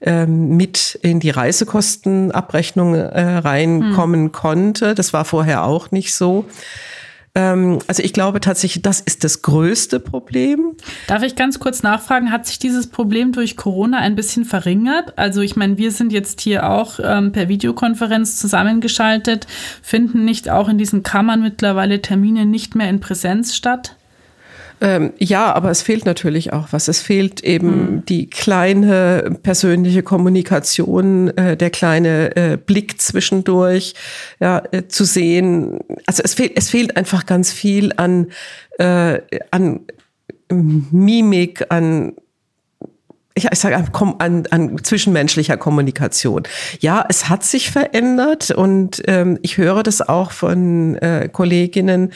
ähm, 0.00 0.56
mit 0.56 0.98
in 1.02 1.20
die 1.20 1.30
Reisekostenabrechnung 1.30 2.94
äh, 2.94 3.38
reinkommen 3.38 4.24
hm. 4.24 4.32
konnte. 4.32 4.94
Das 4.94 5.12
war 5.12 5.24
vorher 5.24 5.64
auch 5.64 5.90
nicht 5.90 6.14
so. 6.14 6.44
Ähm, 7.36 7.78
also 7.86 8.02
ich 8.02 8.14
glaube 8.14 8.40
tatsächlich, 8.40 8.82
das 8.82 9.00
ist 9.00 9.22
das 9.22 9.42
größte 9.42 10.00
Problem. 10.00 10.72
Darf 11.06 11.22
ich 11.22 11.36
ganz 11.36 11.58
kurz 11.58 11.82
nachfragen, 11.82 12.32
hat 12.32 12.46
sich 12.46 12.58
dieses 12.58 12.86
Problem 12.88 13.32
durch 13.32 13.56
Corona 13.56 13.98
ein 13.98 14.16
bisschen 14.16 14.46
verringert? 14.46 15.18
Also 15.18 15.42
ich 15.42 15.54
meine, 15.54 15.76
wir 15.76 15.92
sind 15.92 16.12
jetzt 16.12 16.40
hier 16.40 16.68
auch 16.68 16.98
ähm, 17.02 17.32
per 17.32 17.48
Videokonferenz 17.48 18.36
zusammengeschaltet. 18.36 19.46
Finden 19.82 20.24
nicht 20.24 20.48
auch 20.48 20.68
in 20.70 20.78
diesen 20.78 21.02
Kammern 21.02 21.42
mittlerweile 21.42 22.00
Termine 22.00 22.46
nicht 22.46 22.74
mehr 22.74 22.88
in 22.88 23.00
Präsenz 23.00 23.54
statt? 23.54 23.96
Ähm, 24.80 25.12
ja, 25.18 25.54
aber 25.54 25.70
es 25.70 25.82
fehlt 25.82 26.04
natürlich 26.04 26.52
auch 26.52 26.68
was. 26.72 26.88
Es 26.88 27.00
fehlt 27.00 27.42
eben 27.42 27.68
mhm. 27.68 28.04
die 28.06 28.28
kleine 28.28 29.36
persönliche 29.42 30.02
Kommunikation, 30.02 31.28
äh, 31.36 31.56
der 31.56 31.70
kleine 31.70 32.36
äh, 32.36 32.56
Blick 32.58 33.00
zwischendurch, 33.00 33.94
ja, 34.38 34.62
äh, 34.72 34.86
zu 34.88 35.04
sehen. 35.04 35.80
Also 36.06 36.22
es 36.22 36.34
fehlt, 36.34 36.52
es 36.56 36.68
fehlt 36.68 36.96
einfach 36.96 37.24
ganz 37.26 37.52
viel 37.52 37.92
an, 37.96 38.28
äh, 38.78 39.20
an 39.50 39.80
Mimik, 40.50 41.64
an 41.70 42.12
ich, 43.36 43.46
ich 43.52 43.58
sage 43.58 43.76
an, 43.76 44.46
an 44.50 44.82
zwischenmenschlicher 44.82 45.56
Kommunikation. 45.56 46.42
Ja, 46.80 47.04
es 47.08 47.28
hat 47.28 47.44
sich 47.44 47.70
verändert 47.70 48.50
und 48.50 49.02
ähm, 49.06 49.38
ich 49.42 49.58
höre 49.58 49.82
das 49.82 50.00
auch 50.00 50.30
von 50.32 50.96
äh, 50.96 51.28
Kolleginnen, 51.30 52.12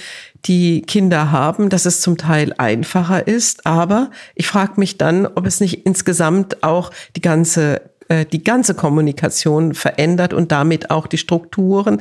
die 0.47 0.81
Kinder 0.83 1.31
haben, 1.31 1.69
dass 1.69 1.85
es 1.85 2.01
zum 2.01 2.17
Teil 2.17 2.55
einfacher 2.57 3.29
ist. 3.29 3.67
Aber 3.67 4.11
ich 4.35 4.47
frage 4.47 4.73
mich 4.77 4.97
dann, 4.97 5.27
ob 5.27 5.47
es 5.47 5.61
nicht 5.61 5.87
insgesamt 5.87 6.63
auch 6.63 6.91
die 7.15 7.21
ganze 7.21 7.83
äh, 8.09 8.25
die 8.25 8.43
ganze 8.43 8.75
Kommunikation 8.75 9.75
verändert 9.75 10.33
und 10.33 10.51
damit 10.51 10.91
auch 10.91 11.07
die 11.07 11.19
Strukturen 11.19 12.01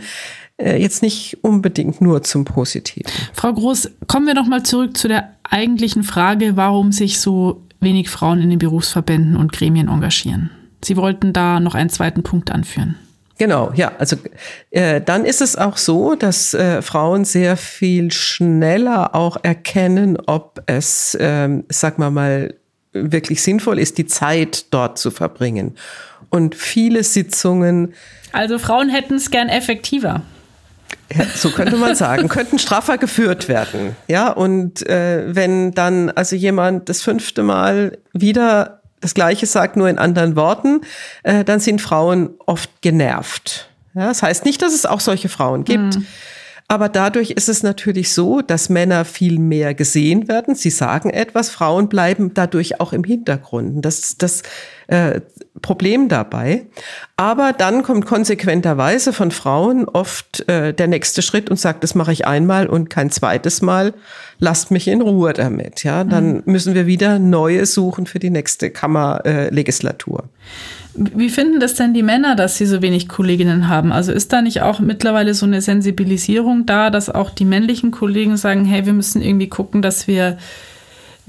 äh, 0.57 0.81
jetzt 0.81 1.03
nicht 1.03 1.39
unbedingt 1.41 1.99
nur 1.99 2.23
zum 2.23 2.45
Positiven. 2.45 3.11
Frau 3.33 3.51
Groß, 3.51 3.91
kommen 4.07 4.27
wir 4.27 4.33
noch 4.33 4.47
mal 4.47 4.63
zurück 4.63 4.95
zu 4.95 5.09
der 5.09 5.35
eigentlichen 5.43 6.03
Frage, 6.03 6.55
warum 6.55 6.93
sich 6.93 7.19
so 7.19 7.65
wenig 7.79 8.09
Frauen 8.09 8.41
in 8.41 8.49
den 8.49 8.59
Berufsverbänden 8.59 9.35
und 9.35 9.51
Gremien 9.51 9.87
engagieren. 9.87 10.51
Sie 10.83 10.97
wollten 10.97 11.33
da 11.33 11.59
noch 11.59 11.75
einen 11.75 11.89
zweiten 11.89 12.23
Punkt 12.23 12.51
anführen. 12.51 12.95
Genau, 13.37 13.71
ja. 13.73 13.93
Also 13.97 14.17
äh, 14.69 14.99
dann 14.99 15.23
ist 15.23 15.41
es 15.41 15.55
auch 15.55 15.77
so, 15.77 16.15
dass 16.15 16.53
äh, 16.53 16.81
Frauen 16.81 17.23
sehr 17.23 17.55
viel 17.55 18.11
schneller 18.11 19.15
auch 19.15 19.37
erkennen, 19.43 20.17
ob 20.27 20.61
es, 20.65 21.17
ähm, 21.19 21.63
sag 21.69 21.97
mal 21.97 22.11
mal, 22.11 22.53
wirklich 22.91 23.41
sinnvoll 23.41 23.79
ist, 23.79 23.97
die 23.97 24.07
Zeit 24.07 24.65
dort 24.73 24.97
zu 24.97 25.09
verbringen. 25.11 25.75
Und 26.29 26.55
viele 26.55 27.03
Sitzungen. 27.03 27.93
Also 28.33 28.59
Frauen 28.59 28.89
hätten 28.89 29.15
es 29.15 29.31
gern 29.31 29.47
effektiver. 29.47 30.21
Ja, 31.13 31.25
so 31.35 31.49
könnte 31.49 31.75
man 31.77 31.95
sagen, 31.95 32.27
könnten 32.29 32.59
straffer 32.59 32.97
geführt 32.97 33.47
werden. 33.47 33.95
Ja, 34.07 34.31
und 34.31 34.87
äh, 34.87 35.35
wenn 35.35 35.71
dann 35.71 36.09
also 36.09 36.35
jemand 36.35 36.89
das 36.89 37.01
fünfte 37.01 37.43
Mal 37.43 37.97
wieder 38.13 38.81
das 39.01 39.13
Gleiche 39.13 39.45
sagt, 39.45 39.77
nur 39.77 39.89
in 39.89 39.97
anderen 39.97 40.35
Worten, 40.35 40.81
äh, 41.23 41.43
dann 41.43 41.59
sind 41.59 41.81
Frauen 41.81 42.31
oft 42.45 42.81
genervt. 42.81 43.69
Ja, 43.95 44.07
das 44.07 44.21
heißt 44.21 44.45
nicht, 44.45 44.61
dass 44.61 44.73
es 44.73 44.85
auch 44.85 44.99
solche 44.99 45.29
Frauen 45.29 45.63
gibt. 45.63 45.95
Mhm. 45.95 46.05
Aber 46.67 46.87
dadurch 46.87 47.31
ist 47.31 47.49
es 47.49 47.63
natürlich 47.63 48.13
so, 48.13 48.41
dass 48.41 48.69
Männer 48.69 49.03
viel 49.03 49.39
mehr 49.39 49.73
gesehen 49.73 50.27
werden. 50.27 50.53
Sie 50.53 50.69
sagen 50.69 51.09
etwas, 51.09 51.49
Frauen 51.49 51.89
bleiben 51.89 52.35
dadurch 52.35 52.79
auch 52.79 52.93
im 52.93 53.03
Hintergrund. 53.03 53.83
Das 53.83 54.17
das 54.17 54.43
äh, 54.89 55.21
Problem 55.61 56.09
dabei. 56.09 56.65
Aber 57.17 57.53
dann 57.53 57.83
kommt 57.83 58.05
konsequenterweise 58.05 59.13
von 59.13 59.31
Frauen 59.31 59.85
oft 59.85 60.47
äh, 60.49 60.73
der 60.73 60.87
nächste 60.87 61.21
Schritt 61.21 61.49
und 61.49 61.59
sagt, 61.59 61.83
das 61.83 61.95
mache 61.95 62.13
ich 62.13 62.25
einmal 62.25 62.67
und 62.67 62.89
kein 62.89 63.09
zweites 63.11 63.61
Mal. 63.61 63.93
Lasst 64.39 64.71
mich 64.71 64.87
in 64.87 65.01
Ruhe 65.01 65.33
damit. 65.33 65.83
Ja, 65.83 66.03
dann 66.03 66.37
mhm. 66.37 66.41
müssen 66.45 66.73
wir 66.73 66.87
wieder 66.87 67.19
neue 67.19 67.65
suchen 67.65 68.05
für 68.05 68.19
die 68.19 68.29
nächste 68.29 68.69
Kammerlegislatur. 68.69 70.23
Äh, 70.95 71.03
wie 71.15 71.29
finden 71.29 71.59
das 71.59 71.75
denn 71.75 71.93
die 71.93 72.03
Männer, 72.03 72.35
dass 72.35 72.57
sie 72.57 72.65
so 72.65 72.81
wenig 72.81 73.07
Kolleginnen 73.07 73.67
haben? 73.67 73.91
Also 73.91 74.11
ist 74.11 74.33
da 74.33 74.41
nicht 74.41 74.61
auch 74.61 74.79
mittlerweile 74.79 75.33
so 75.33 75.45
eine 75.45 75.61
Sensibilisierung 75.61 76.65
da, 76.65 76.89
dass 76.89 77.09
auch 77.09 77.29
die 77.29 77.45
männlichen 77.45 77.91
Kollegen 77.91 78.37
sagen, 78.37 78.65
hey, 78.65 78.85
wir 78.85 78.93
müssen 78.93 79.21
irgendwie 79.21 79.49
gucken, 79.49 79.81
dass 79.81 80.07
wir 80.07 80.37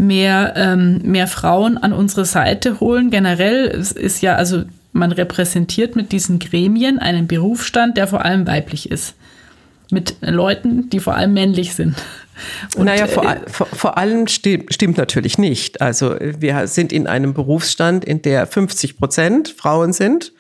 mehr, 0.00 0.54
ähm, 0.57 1.00
mehr 1.04 1.26
Frauen 1.26 1.78
an 1.78 1.92
unsere 1.92 2.25
Seite 2.25 2.80
holen? 2.80 3.11
Generell 3.11 3.66
ist 3.66 4.23
ja, 4.23 4.35
also 4.35 4.64
man 4.92 5.12
repräsentiert 5.12 5.95
mit 5.95 6.11
diesen 6.11 6.38
Gremien 6.38 6.99
einen 6.99 7.28
Berufsstand, 7.28 7.97
der 7.97 8.09
vor 8.09 8.25
allem 8.25 8.47
weiblich 8.47 8.90
ist. 8.90 9.14
Mit 9.90 10.16
Leuten, 10.21 10.88
die 10.88 11.00
vor 11.00 11.16
allem 11.16 11.35
männlich 11.35 11.75
sind. 11.75 11.97
Und 12.76 12.87
naja, 12.87 13.07
vor, 13.07 13.25
äh, 13.25 13.40
vor, 13.47 13.66
vor 13.66 13.99
allem 13.99 14.26
stimmt, 14.26 14.73
stimmt 14.73 14.97
natürlich 14.97 15.37
nicht. 15.37 15.83
Also 15.83 16.16
wir 16.19 16.66
sind 16.69 16.90
in 16.90 17.07
einem 17.07 17.35
Berufsstand, 17.35 18.04
in 18.04 18.23
der 18.23 18.47
50 18.47 18.97
Prozent 18.97 19.49
Frauen 19.49 19.92
sind 19.92 20.33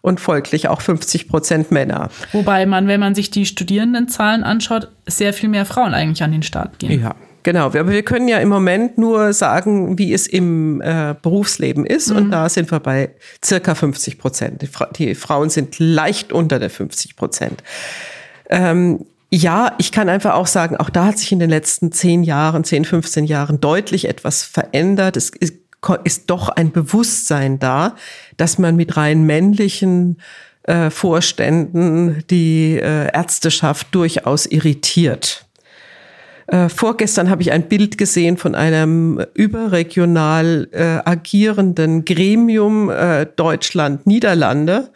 und 0.00 0.18
folglich 0.18 0.68
auch 0.68 0.80
50 0.80 1.28
Prozent 1.28 1.70
Männer. 1.70 2.08
Wobei 2.32 2.64
man, 2.64 2.86
wenn 2.86 3.00
man 3.00 3.14
sich 3.14 3.30
die 3.30 3.44
Studierendenzahlen 3.44 4.44
anschaut, 4.44 4.88
sehr 5.06 5.34
viel 5.34 5.50
mehr 5.50 5.66
Frauen 5.66 5.92
eigentlich 5.92 6.22
an 6.22 6.32
den 6.32 6.42
Start 6.42 6.78
gehen. 6.78 7.02
Ja. 7.02 7.14
Genau, 7.42 7.66
aber 7.66 7.88
wir 7.88 8.02
können 8.02 8.28
ja 8.28 8.38
im 8.38 8.48
Moment 8.48 8.98
nur 8.98 9.32
sagen, 9.32 9.98
wie 9.98 10.12
es 10.12 10.26
im 10.26 10.80
äh, 10.80 11.14
Berufsleben 11.20 11.84
ist. 11.84 12.10
Mhm. 12.10 12.16
Und 12.16 12.30
da 12.30 12.48
sind 12.48 12.70
wir 12.70 12.80
bei 12.80 13.10
circa 13.44 13.74
50 13.74 14.18
Prozent. 14.18 14.62
Die, 14.62 14.66
Fra 14.66 14.86
die 14.96 15.14
Frauen 15.14 15.50
sind 15.50 15.78
leicht 15.78 16.32
unter 16.32 16.58
der 16.58 16.70
50 16.70 17.16
Prozent. 17.16 17.62
Ähm, 18.48 19.06
ja, 19.30 19.74
ich 19.78 19.92
kann 19.92 20.08
einfach 20.08 20.34
auch 20.34 20.46
sagen, 20.46 20.76
auch 20.76 20.90
da 20.90 21.06
hat 21.06 21.18
sich 21.18 21.32
in 21.32 21.38
den 21.38 21.50
letzten 21.50 21.90
zehn 21.90 22.22
Jahren, 22.22 22.64
zehn, 22.64 22.84
15 22.84 23.24
Jahren 23.24 23.60
deutlich 23.60 24.06
etwas 24.06 24.42
verändert. 24.42 25.16
Es 25.16 25.30
ist, 25.30 25.54
ist 26.04 26.30
doch 26.30 26.48
ein 26.50 26.70
Bewusstsein 26.70 27.58
da, 27.58 27.96
dass 28.36 28.58
man 28.58 28.76
mit 28.76 28.96
rein 28.96 29.22
männlichen 29.24 30.20
äh, 30.64 30.90
Vorständen 30.90 32.24
die 32.30 32.78
äh, 32.78 33.10
Ärzteschaft 33.12 33.88
durchaus 33.92 34.46
irritiert. 34.46 35.46
Äh, 36.52 36.68
vorgestern 36.68 37.30
habe 37.30 37.40
ich 37.40 37.50
ein 37.50 37.66
Bild 37.66 37.96
gesehen 37.96 38.36
von 38.36 38.54
einem 38.54 39.24
überregional 39.32 40.68
äh, 40.70 41.00
agierenden 41.08 42.04
Gremium 42.04 42.90
äh, 42.90 43.24
Deutschland-Niederlande 43.24 44.90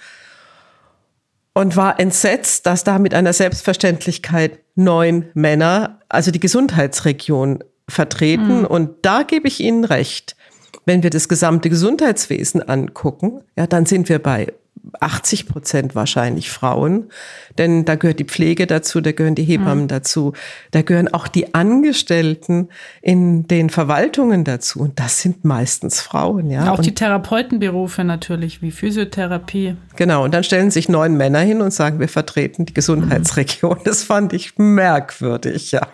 und 1.54 1.74
war 1.74 1.98
entsetzt, 1.98 2.66
dass 2.66 2.84
da 2.84 2.98
mit 2.98 3.14
einer 3.14 3.32
Selbstverständlichkeit 3.32 4.58
neun 4.74 5.30
Männer, 5.32 6.00
also 6.10 6.30
die 6.30 6.40
Gesundheitsregion 6.40 7.64
vertreten. 7.88 8.58
Mhm. 8.58 8.66
Und 8.66 8.90
da 9.00 9.22
gebe 9.22 9.48
ich 9.48 9.60
Ihnen 9.60 9.84
recht. 9.84 10.36
Wenn 10.84 11.02
wir 11.02 11.08
das 11.08 11.26
gesamte 11.26 11.70
Gesundheitswesen 11.70 12.68
angucken, 12.68 13.40
ja, 13.56 13.66
dann 13.66 13.86
sind 13.86 14.10
wir 14.10 14.18
bei 14.18 14.52
80 15.00 15.46
Prozent 15.46 15.94
wahrscheinlich 15.94 16.50
Frauen, 16.50 17.10
denn 17.58 17.84
da 17.84 17.94
gehört 17.96 18.18
die 18.18 18.24
Pflege 18.24 18.66
dazu, 18.66 19.00
da 19.00 19.12
gehören 19.12 19.34
die 19.34 19.44
Hebammen 19.44 19.84
mhm. 19.84 19.88
dazu, 19.88 20.32
da 20.70 20.82
gehören 20.82 21.12
auch 21.12 21.28
die 21.28 21.54
Angestellten 21.54 22.68
in 23.02 23.48
den 23.48 23.70
Verwaltungen 23.70 24.44
dazu 24.44 24.80
und 24.80 24.98
das 25.00 25.20
sind 25.20 25.44
meistens 25.44 26.00
Frauen, 26.00 26.50
ja. 26.50 26.72
Auch 26.72 26.78
und 26.78 26.86
die 26.86 26.94
Therapeutenberufe 26.94 28.04
natürlich, 28.04 28.62
wie 28.62 28.70
Physiotherapie. 28.70 29.76
Genau, 29.96 30.24
und 30.24 30.34
dann 30.34 30.44
stellen 30.44 30.70
sich 30.70 30.88
neun 30.88 31.16
Männer 31.16 31.40
hin 31.40 31.60
und 31.60 31.72
sagen, 31.72 32.00
wir 32.00 32.08
vertreten 32.08 32.66
die 32.66 32.74
Gesundheitsregion. 32.74 33.78
Mhm. 33.78 33.84
Das 33.84 34.04
fand 34.04 34.32
ich 34.32 34.56
merkwürdig, 34.56 35.72
ja. 35.72 35.86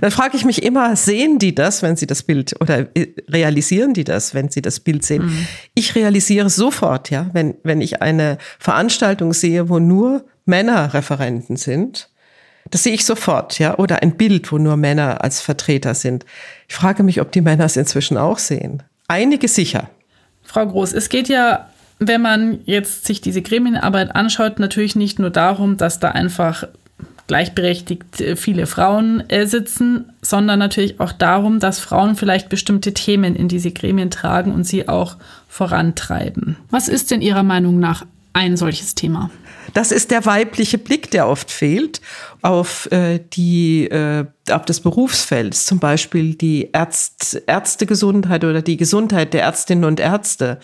Dann 0.00 0.10
frage 0.10 0.36
ich 0.36 0.44
mich 0.44 0.62
immer, 0.62 0.96
sehen 0.96 1.38
die 1.38 1.54
das, 1.54 1.82
wenn 1.82 1.96
sie 1.96 2.06
das 2.06 2.22
Bild 2.22 2.54
oder 2.60 2.86
äh, 2.96 3.08
realisieren 3.28 3.94
die 3.94 4.04
das, 4.04 4.34
wenn 4.34 4.50
sie 4.50 4.62
das 4.62 4.80
Bild 4.80 5.04
sehen? 5.04 5.26
Mhm. 5.26 5.46
Ich 5.74 5.94
realisiere 5.94 6.50
sofort, 6.50 7.10
ja, 7.10 7.30
wenn, 7.32 7.54
wenn 7.62 7.80
ich 7.80 8.02
eine 8.02 8.38
Veranstaltung 8.58 9.32
sehe, 9.32 9.68
wo 9.68 9.78
nur 9.78 10.24
Männer 10.44 10.94
Referenten 10.94 11.56
sind, 11.56 12.10
das 12.70 12.82
sehe 12.82 12.94
ich 12.94 13.04
sofort, 13.04 13.58
ja, 13.58 13.78
oder 13.78 14.02
ein 14.02 14.16
Bild, 14.16 14.50
wo 14.50 14.58
nur 14.58 14.76
Männer 14.76 15.22
als 15.22 15.40
Vertreter 15.40 15.94
sind. 15.94 16.24
Ich 16.68 16.74
frage 16.74 17.02
mich, 17.02 17.20
ob 17.20 17.30
die 17.30 17.42
Männer 17.42 17.64
es 17.64 17.76
inzwischen 17.76 18.16
auch 18.16 18.38
sehen. 18.38 18.82
Einige 19.06 19.48
sicher. 19.48 19.90
Frau 20.42 20.66
Groß, 20.66 20.92
es 20.92 21.08
geht 21.08 21.28
ja 21.28 21.68
wenn 21.98 22.22
man 22.22 22.60
jetzt 22.64 23.06
sich 23.06 23.20
diese 23.20 23.42
Gremienarbeit 23.42 24.14
anschaut, 24.14 24.58
natürlich 24.58 24.96
nicht 24.96 25.18
nur 25.18 25.30
darum, 25.30 25.76
dass 25.76 26.00
da 26.00 26.10
einfach 26.10 26.64
gleichberechtigt 27.26 28.20
äh, 28.20 28.36
viele 28.36 28.66
Frauen 28.66 29.28
äh, 29.28 29.46
sitzen, 29.46 30.12
sondern 30.20 30.58
natürlich 30.58 31.00
auch 31.00 31.12
darum, 31.12 31.60
dass 31.60 31.80
Frauen 31.80 32.16
vielleicht 32.16 32.48
bestimmte 32.48 32.94
Themen 32.94 33.34
in 33.34 33.48
diese 33.48 33.70
Gremien 33.70 34.10
tragen 34.10 34.52
und 34.52 34.64
sie 34.64 34.88
auch 34.88 35.16
vorantreiben. 35.48 36.56
Was 36.70 36.88
ist 36.88 37.10
denn 37.10 37.22
Ihrer 37.22 37.42
Meinung 37.42 37.78
nach 37.78 38.04
ein 38.32 38.56
solches 38.56 38.94
Thema? 38.94 39.30
Das 39.72 39.90
ist 39.90 40.10
der 40.10 40.26
weibliche 40.26 40.78
Blick, 40.78 41.10
der 41.10 41.26
oft 41.26 41.50
fehlt 41.50 42.00
auf 42.42 42.90
äh, 42.92 43.20
die 43.32 43.86
äh, 43.86 44.26
auf 44.50 44.64
das 44.66 44.80
Berufsfeld, 44.80 45.54
zum 45.54 45.78
Beispiel 45.78 46.34
die 46.34 46.72
Ärzt, 46.74 47.42
Ärztegesundheit 47.46 48.44
oder 48.44 48.60
die 48.60 48.76
Gesundheit 48.76 49.32
der 49.32 49.42
Ärztinnen 49.42 49.84
und 49.84 50.00
Ärzte. 50.00 50.58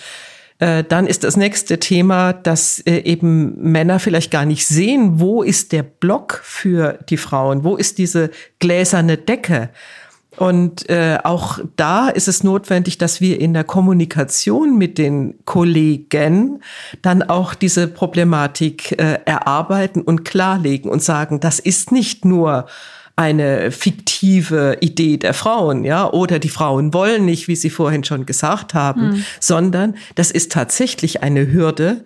Äh, 0.60 0.84
dann 0.84 1.06
ist 1.06 1.24
das 1.24 1.36
nächste 1.36 1.80
Thema, 1.80 2.32
dass 2.32 2.78
äh, 2.80 2.98
eben 2.98 3.60
Männer 3.60 3.98
vielleicht 3.98 4.30
gar 4.30 4.44
nicht 4.44 4.66
sehen, 4.66 5.18
wo 5.18 5.42
ist 5.42 5.72
der 5.72 5.82
Block 5.82 6.40
für 6.44 6.98
die 7.08 7.16
Frauen, 7.16 7.64
wo 7.64 7.76
ist 7.76 7.98
diese 7.98 8.30
gläserne 8.58 9.16
Decke. 9.16 9.70
Und 10.36 10.88
äh, 10.88 11.18
auch 11.24 11.58
da 11.76 12.08
ist 12.08 12.28
es 12.28 12.44
notwendig, 12.44 12.98
dass 12.98 13.20
wir 13.20 13.40
in 13.40 13.52
der 13.52 13.64
Kommunikation 13.64 14.78
mit 14.78 14.96
den 14.96 15.34
Kollegen 15.44 16.62
dann 17.02 17.22
auch 17.22 17.54
diese 17.54 17.88
Problematik 17.88 18.92
äh, 18.92 19.18
erarbeiten 19.24 20.02
und 20.02 20.24
klarlegen 20.24 20.90
und 20.90 21.02
sagen, 21.02 21.40
das 21.40 21.58
ist 21.58 21.90
nicht 21.90 22.24
nur 22.24 22.66
eine 23.20 23.70
fiktive 23.70 24.78
Idee 24.80 25.18
der 25.18 25.34
Frauen, 25.34 25.84
ja, 25.84 26.10
oder 26.10 26.38
die 26.38 26.48
Frauen 26.48 26.94
wollen 26.94 27.26
nicht, 27.26 27.48
wie 27.48 27.54
Sie 27.54 27.68
vorhin 27.68 28.02
schon 28.02 28.24
gesagt 28.24 28.72
haben, 28.72 29.08
mhm. 29.08 29.24
sondern 29.38 29.94
das 30.14 30.30
ist 30.30 30.52
tatsächlich 30.52 31.22
eine 31.22 31.52
Hürde. 31.52 32.02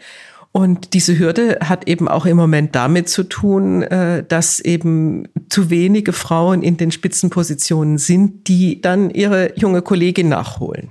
Und 0.50 0.92
diese 0.92 1.16
Hürde 1.16 1.59
hat 1.62 1.87
eben 1.87 2.09
auch 2.09 2.26
im 2.26 2.37
Moment 2.37 2.75
damit 2.75 3.09
zu 3.09 3.23
tun, 3.23 3.83
äh, 3.83 4.25
dass 4.26 4.59
eben 4.59 5.28
zu 5.49 5.71
wenige 5.71 6.12
Frauen 6.12 6.64
in 6.64 6.78
den 6.78 6.90
Spitzenpositionen 6.90 7.99
sind, 7.99 8.49
die 8.49 8.80
dann 8.80 9.11
ihre 9.11 9.56
junge 9.56 9.83
Kollegin 9.83 10.28
nachholen. 10.28 10.90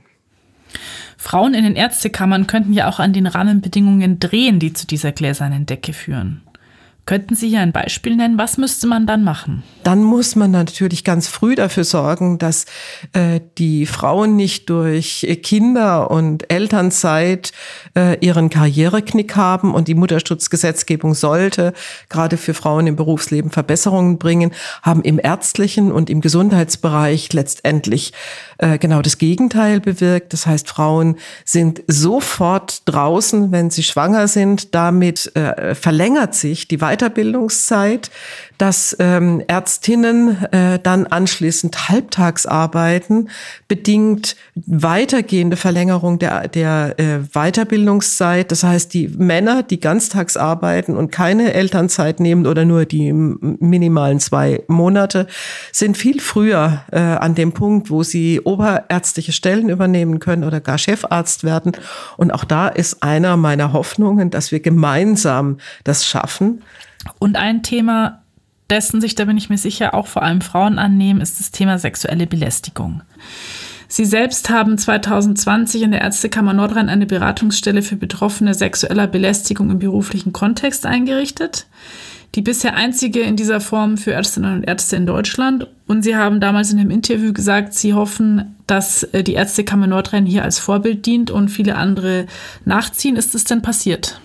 Frauen 1.17 1.53
in 1.53 1.65
den 1.65 1.75
Ärztekammern 1.75 2.47
könnten 2.47 2.71
ja 2.71 2.87
auch 2.87 2.99
an 2.99 3.11
den 3.11 3.27
Rahmenbedingungen 3.27 4.19
drehen, 4.19 4.59
die 4.59 4.71
zu 4.71 4.87
dieser 4.87 5.11
gläsernen 5.11 5.65
Decke 5.65 5.91
führen. 5.91 6.41
Könnten 7.05 7.35
Sie 7.35 7.49
hier 7.49 7.59
ein 7.59 7.73
Beispiel 7.73 8.15
nennen? 8.15 8.37
Was 8.37 8.57
müsste 8.57 8.87
man 8.87 9.05
dann 9.05 9.25
machen? 9.25 9.63
Dann 9.83 10.03
muss 10.03 10.37
man 10.37 10.51
natürlich 10.51 11.03
ganz 11.03 11.27
früh 11.27 11.55
dafür 11.55 11.83
sorgen, 11.83 12.37
dass 12.37 12.65
äh, 13.11 13.41
die 13.57 13.85
Frauen 13.85 14.37
nicht 14.37 14.69
durch 14.69 15.27
Kinder 15.43 16.09
und 16.11 16.49
Elternzeit 16.49 17.51
äh, 17.97 18.17
ihren 18.25 18.49
Karriereknick 18.49 19.35
haben 19.35 19.73
und 19.73 19.89
die 19.89 19.95
Mutterschutzgesetzgebung 19.95 21.13
sollte 21.13 21.73
gerade 22.07 22.37
für 22.37 22.53
Frauen 22.53 22.87
im 22.87 22.95
Berufsleben 22.95 23.51
Verbesserungen 23.51 24.17
bringen, 24.17 24.51
haben 24.81 25.01
im 25.01 25.19
ärztlichen 25.21 25.91
und 25.91 26.09
im 26.09 26.21
Gesundheitsbereich 26.21 27.33
letztendlich 27.33 28.13
äh, 28.59 28.77
genau 28.77 29.01
das 29.01 29.17
Gegenteil 29.17 29.81
bewirkt. 29.81 30.31
Das 30.31 30.45
heißt, 30.45 30.69
Frauen 30.69 31.17
sind 31.43 31.83
sofort 31.87 32.83
draußen, 32.85 33.51
wenn 33.51 33.69
sie 33.69 33.83
schwanger 33.83 34.29
sind. 34.29 34.73
Damit 34.73 35.35
äh, 35.35 35.75
verlängert 35.75 36.35
sich 36.35 36.67
die 36.69 36.79
Weiterbildungszeit, 36.93 38.11
dass 38.57 38.95
ähm, 38.99 39.41
Ärztinnen 39.47 40.37
äh, 40.51 40.79
dann 40.81 41.07
anschließend 41.07 41.89
halbtags 41.89 42.45
arbeiten, 42.45 43.29
bedingt 43.67 44.35
weitergehende 44.55 45.57
Verlängerung 45.57 46.19
der, 46.19 46.47
der 46.47 46.95
äh, 46.97 47.19
Weiterbildungszeit. 47.33 48.51
Das 48.51 48.63
heißt, 48.63 48.93
die 48.93 49.07
Männer, 49.07 49.63
die 49.63 49.79
ganztags 49.79 50.37
arbeiten 50.37 50.95
und 50.95 51.11
keine 51.11 51.53
Elternzeit 51.53 52.19
nehmen 52.19 52.45
oder 52.45 52.63
nur 52.63 52.85
die 52.85 53.11
minimalen 53.11 54.19
zwei 54.19 54.61
Monate, 54.67 55.27
sind 55.71 55.97
viel 55.97 56.21
früher 56.21 56.83
äh, 56.91 56.99
an 56.99 57.35
dem 57.35 57.53
Punkt, 57.53 57.89
wo 57.89 58.03
sie 58.03 58.39
oberärztliche 58.39 59.31
Stellen 59.31 59.69
übernehmen 59.69 60.19
können 60.19 60.43
oder 60.43 60.61
gar 60.61 60.77
Chefarzt 60.77 61.43
werden. 61.43 61.71
Und 62.17 62.31
auch 62.31 62.43
da 62.43 62.67
ist 62.67 63.01
einer 63.01 63.35
meiner 63.35 63.73
Hoffnungen, 63.73 64.29
dass 64.29 64.51
wir 64.51 64.59
gemeinsam 64.59 65.57
das 65.83 66.05
schaffen. 66.05 66.61
Und 67.19 67.35
ein 67.35 67.63
Thema, 67.63 68.23
dessen 68.69 69.01
sich, 69.01 69.15
da 69.15 69.25
bin 69.25 69.37
ich 69.37 69.49
mir 69.49 69.57
sicher, 69.57 69.93
auch 69.93 70.07
vor 70.07 70.23
allem 70.23 70.41
Frauen 70.41 70.79
annehmen, 70.79 71.21
ist 71.21 71.39
das 71.39 71.51
Thema 71.51 71.77
sexuelle 71.77 72.27
Belästigung. 72.27 73.01
Sie 73.87 74.05
selbst 74.05 74.49
haben 74.49 74.77
2020 74.77 75.83
in 75.83 75.91
der 75.91 76.01
Ärztekammer 76.01 76.53
Nordrhein 76.53 76.89
eine 76.89 77.05
Beratungsstelle 77.05 77.83
für 77.83 77.95
Betroffene 77.95 78.55
sexueller 78.55 79.05
Belästigung 79.05 79.69
im 79.69 79.77
beruflichen 79.77 80.33
Kontext 80.33 80.87
eingerichtet. 80.87 81.67
Die 82.33 82.41
bisher 82.41 82.75
einzige 82.75 83.19
in 83.19 83.35
dieser 83.35 83.61
Form 83.61 83.97
für 83.97 84.13
Ärztinnen 84.13 84.55
und 84.55 84.63
Ärzte 84.63 84.95
in 84.95 85.05
Deutschland. 85.05 85.67
Und 85.85 86.01
Sie 86.01 86.15
haben 86.15 86.39
damals 86.39 86.73
in 86.73 86.79
einem 86.79 86.89
Interview 86.89 87.33
gesagt, 87.33 87.75
Sie 87.75 87.93
hoffen, 87.93 88.55
dass 88.65 89.03
äh, 89.03 89.23
die 89.23 89.33
Ärztekammer 89.33 89.85
Nordrhein 89.85 90.25
hier 90.25 90.43
als 90.43 90.57
Vorbild 90.57 91.05
dient 91.05 91.29
und 91.29 91.49
viele 91.49 91.75
andere 91.75 92.25
nachziehen. 92.65 93.15
Ist 93.15 93.35
es 93.35 93.43
denn 93.43 93.61
passiert? 93.61 94.19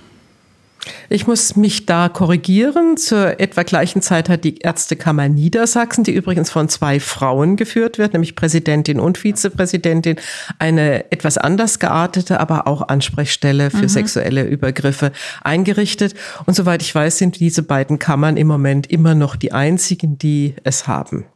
Ich 1.08 1.26
muss 1.26 1.56
mich 1.56 1.86
da 1.86 2.08
korrigieren. 2.08 2.96
Zur 2.96 3.40
etwa 3.40 3.62
gleichen 3.62 4.02
Zeit 4.02 4.28
hat 4.28 4.44
die 4.44 4.58
Ärztekammer 4.58 5.28
Niedersachsen, 5.28 6.04
die 6.04 6.12
übrigens 6.12 6.50
von 6.50 6.68
zwei 6.68 7.00
Frauen 7.00 7.56
geführt 7.56 7.98
wird, 7.98 8.12
nämlich 8.12 8.36
Präsidentin 8.36 9.00
und 9.00 9.18
Vizepräsidentin, 9.18 10.16
eine 10.58 11.10
etwas 11.10 11.38
anders 11.38 11.78
geartete, 11.78 12.40
aber 12.40 12.66
auch 12.66 12.88
Ansprechstelle 12.88 13.70
für 13.70 13.82
mhm. 13.82 13.88
sexuelle 13.88 14.44
Übergriffe 14.44 15.12
eingerichtet. 15.42 16.14
Und 16.46 16.54
soweit 16.54 16.82
ich 16.82 16.94
weiß, 16.94 17.18
sind 17.18 17.40
diese 17.40 17.62
beiden 17.62 17.98
Kammern 17.98 18.36
im 18.36 18.46
Moment 18.46 18.90
immer 18.90 19.14
noch 19.14 19.36
die 19.36 19.52
einzigen, 19.52 20.18
die 20.18 20.54
es 20.64 20.86
haben. 20.86 21.26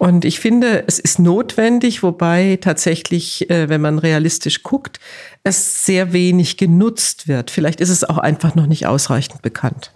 Und 0.00 0.24
ich 0.24 0.40
finde, 0.40 0.84
es 0.86 0.98
ist 0.98 1.18
notwendig, 1.18 2.02
wobei 2.02 2.58
tatsächlich, 2.58 3.50
äh, 3.50 3.68
wenn 3.68 3.82
man 3.82 3.98
realistisch 3.98 4.62
guckt, 4.62 4.98
es 5.44 5.84
sehr 5.84 6.14
wenig 6.14 6.56
genutzt 6.56 7.28
wird. 7.28 7.50
Vielleicht 7.50 7.82
ist 7.82 7.90
es 7.90 8.02
auch 8.04 8.16
einfach 8.16 8.54
noch 8.54 8.64
nicht 8.64 8.86
ausreichend 8.86 9.42
bekannt. 9.42 9.92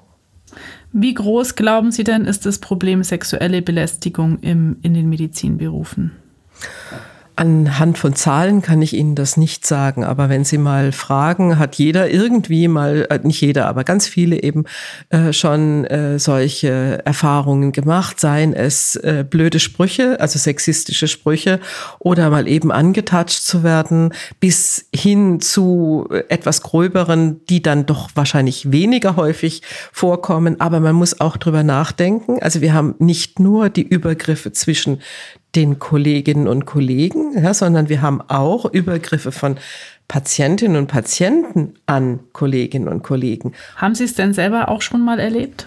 Wie 0.92 1.14
groß 1.14 1.54
glauben 1.54 1.90
Sie 1.90 2.04
denn, 2.04 2.26
ist 2.26 2.44
das 2.44 2.58
Problem 2.58 3.02
sexuelle 3.02 3.62
Belästigung 3.62 4.40
im, 4.40 4.76
in 4.82 4.92
den 4.92 5.08
Medizinberufen? 5.08 6.12
Anhand 7.36 7.98
von 7.98 8.14
Zahlen 8.14 8.62
kann 8.62 8.80
ich 8.80 8.94
Ihnen 8.94 9.16
das 9.16 9.36
nicht 9.36 9.66
sagen, 9.66 10.04
aber 10.04 10.28
wenn 10.28 10.44
Sie 10.44 10.58
mal 10.58 10.92
fragen, 10.92 11.58
hat 11.58 11.74
jeder 11.74 12.08
irgendwie 12.08 12.68
mal, 12.68 13.06
äh, 13.10 13.18
nicht 13.24 13.40
jeder, 13.40 13.66
aber 13.66 13.82
ganz 13.82 14.06
viele 14.06 14.42
eben 14.42 14.64
äh, 15.08 15.32
schon 15.32 15.84
äh, 15.86 16.20
solche 16.20 17.04
Erfahrungen 17.04 17.72
gemacht, 17.72 18.20
seien 18.20 18.52
es 18.52 18.94
äh, 18.96 19.24
blöde 19.28 19.58
Sprüche, 19.58 20.20
also 20.20 20.38
sexistische 20.38 21.08
Sprüche 21.08 21.58
oder 21.98 22.30
mal 22.30 22.46
eben 22.46 22.70
angetatscht 22.70 23.42
zu 23.42 23.64
werden, 23.64 24.14
bis 24.38 24.86
hin 24.94 25.40
zu 25.40 26.08
etwas 26.28 26.62
gröberen, 26.62 27.44
die 27.46 27.62
dann 27.62 27.84
doch 27.84 28.10
wahrscheinlich 28.14 28.70
weniger 28.70 29.16
häufig 29.16 29.62
vorkommen. 29.92 30.60
Aber 30.60 30.78
man 30.78 30.94
muss 30.94 31.20
auch 31.20 31.36
drüber 31.36 31.64
nachdenken. 31.64 32.38
Also 32.40 32.60
wir 32.60 32.74
haben 32.74 32.94
nicht 33.00 33.40
nur 33.40 33.70
die 33.70 33.82
Übergriffe 33.82 34.52
zwischen 34.52 35.00
den 35.54 35.78
Kolleginnen 35.78 36.48
und 36.48 36.64
Kollegen, 36.64 37.40
ja, 37.40 37.54
sondern 37.54 37.88
wir 37.88 38.02
haben 38.02 38.20
auch 38.28 38.64
Übergriffe 38.66 39.32
von 39.32 39.56
Patientinnen 40.08 40.76
und 40.76 40.88
Patienten 40.88 41.74
an 41.86 42.20
Kolleginnen 42.32 42.88
und 42.88 43.02
Kollegen. 43.02 43.52
Haben 43.76 43.94
Sie 43.94 44.04
es 44.04 44.14
denn 44.14 44.34
selber 44.34 44.68
auch 44.68 44.82
schon 44.82 45.04
mal 45.04 45.18
erlebt? 45.18 45.66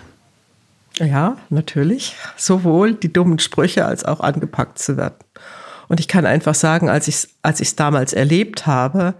Ja, 1.00 1.38
natürlich. 1.50 2.16
Sowohl 2.36 2.94
die 2.94 3.12
dummen 3.12 3.40
Sprüche 3.40 3.86
als 3.86 4.04
auch 4.04 4.20
angepackt 4.20 4.80
zu 4.80 4.98
werden. 4.98 5.16
Und 5.88 6.00
ich 6.00 6.08
kann 6.08 6.26
einfach 6.26 6.56
sagen, 6.56 6.90
als 6.90 7.08
ich 7.08 7.16
es 7.16 7.30
als 7.42 7.62
ich's 7.62 7.76
damals 7.76 8.14
erlebt 8.14 8.68
habe, 8.68 9.14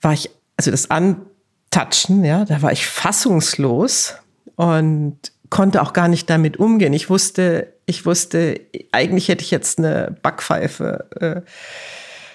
war 0.00 0.12
ich, 0.12 0.30
also 0.56 0.70
das 0.70 0.90
an, 0.90 1.22
touchen, 1.70 2.24
ja, 2.24 2.44
da 2.44 2.62
war 2.62 2.72
ich 2.72 2.86
fassungslos 2.86 4.14
und 4.56 5.16
konnte 5.54 5.80
auch 5.82 5.92
gar 5.92 6.08
nicht 6.08 6.28
damit 6.28 6.56
umgehen. 6.56 6.92
Ich 6.92 7.08
wusste, 7.08 7.68
ich 7.86 8.04
wusste, 8.04 8.60
eigentlich 8.90 9.28
hätte 9.28 9.44
ich 9.44 9.52
jetzt 9.52 9.78
eine 9.78 10.16
Backpfeife 10.20 11.06
äh, 11.20 11.40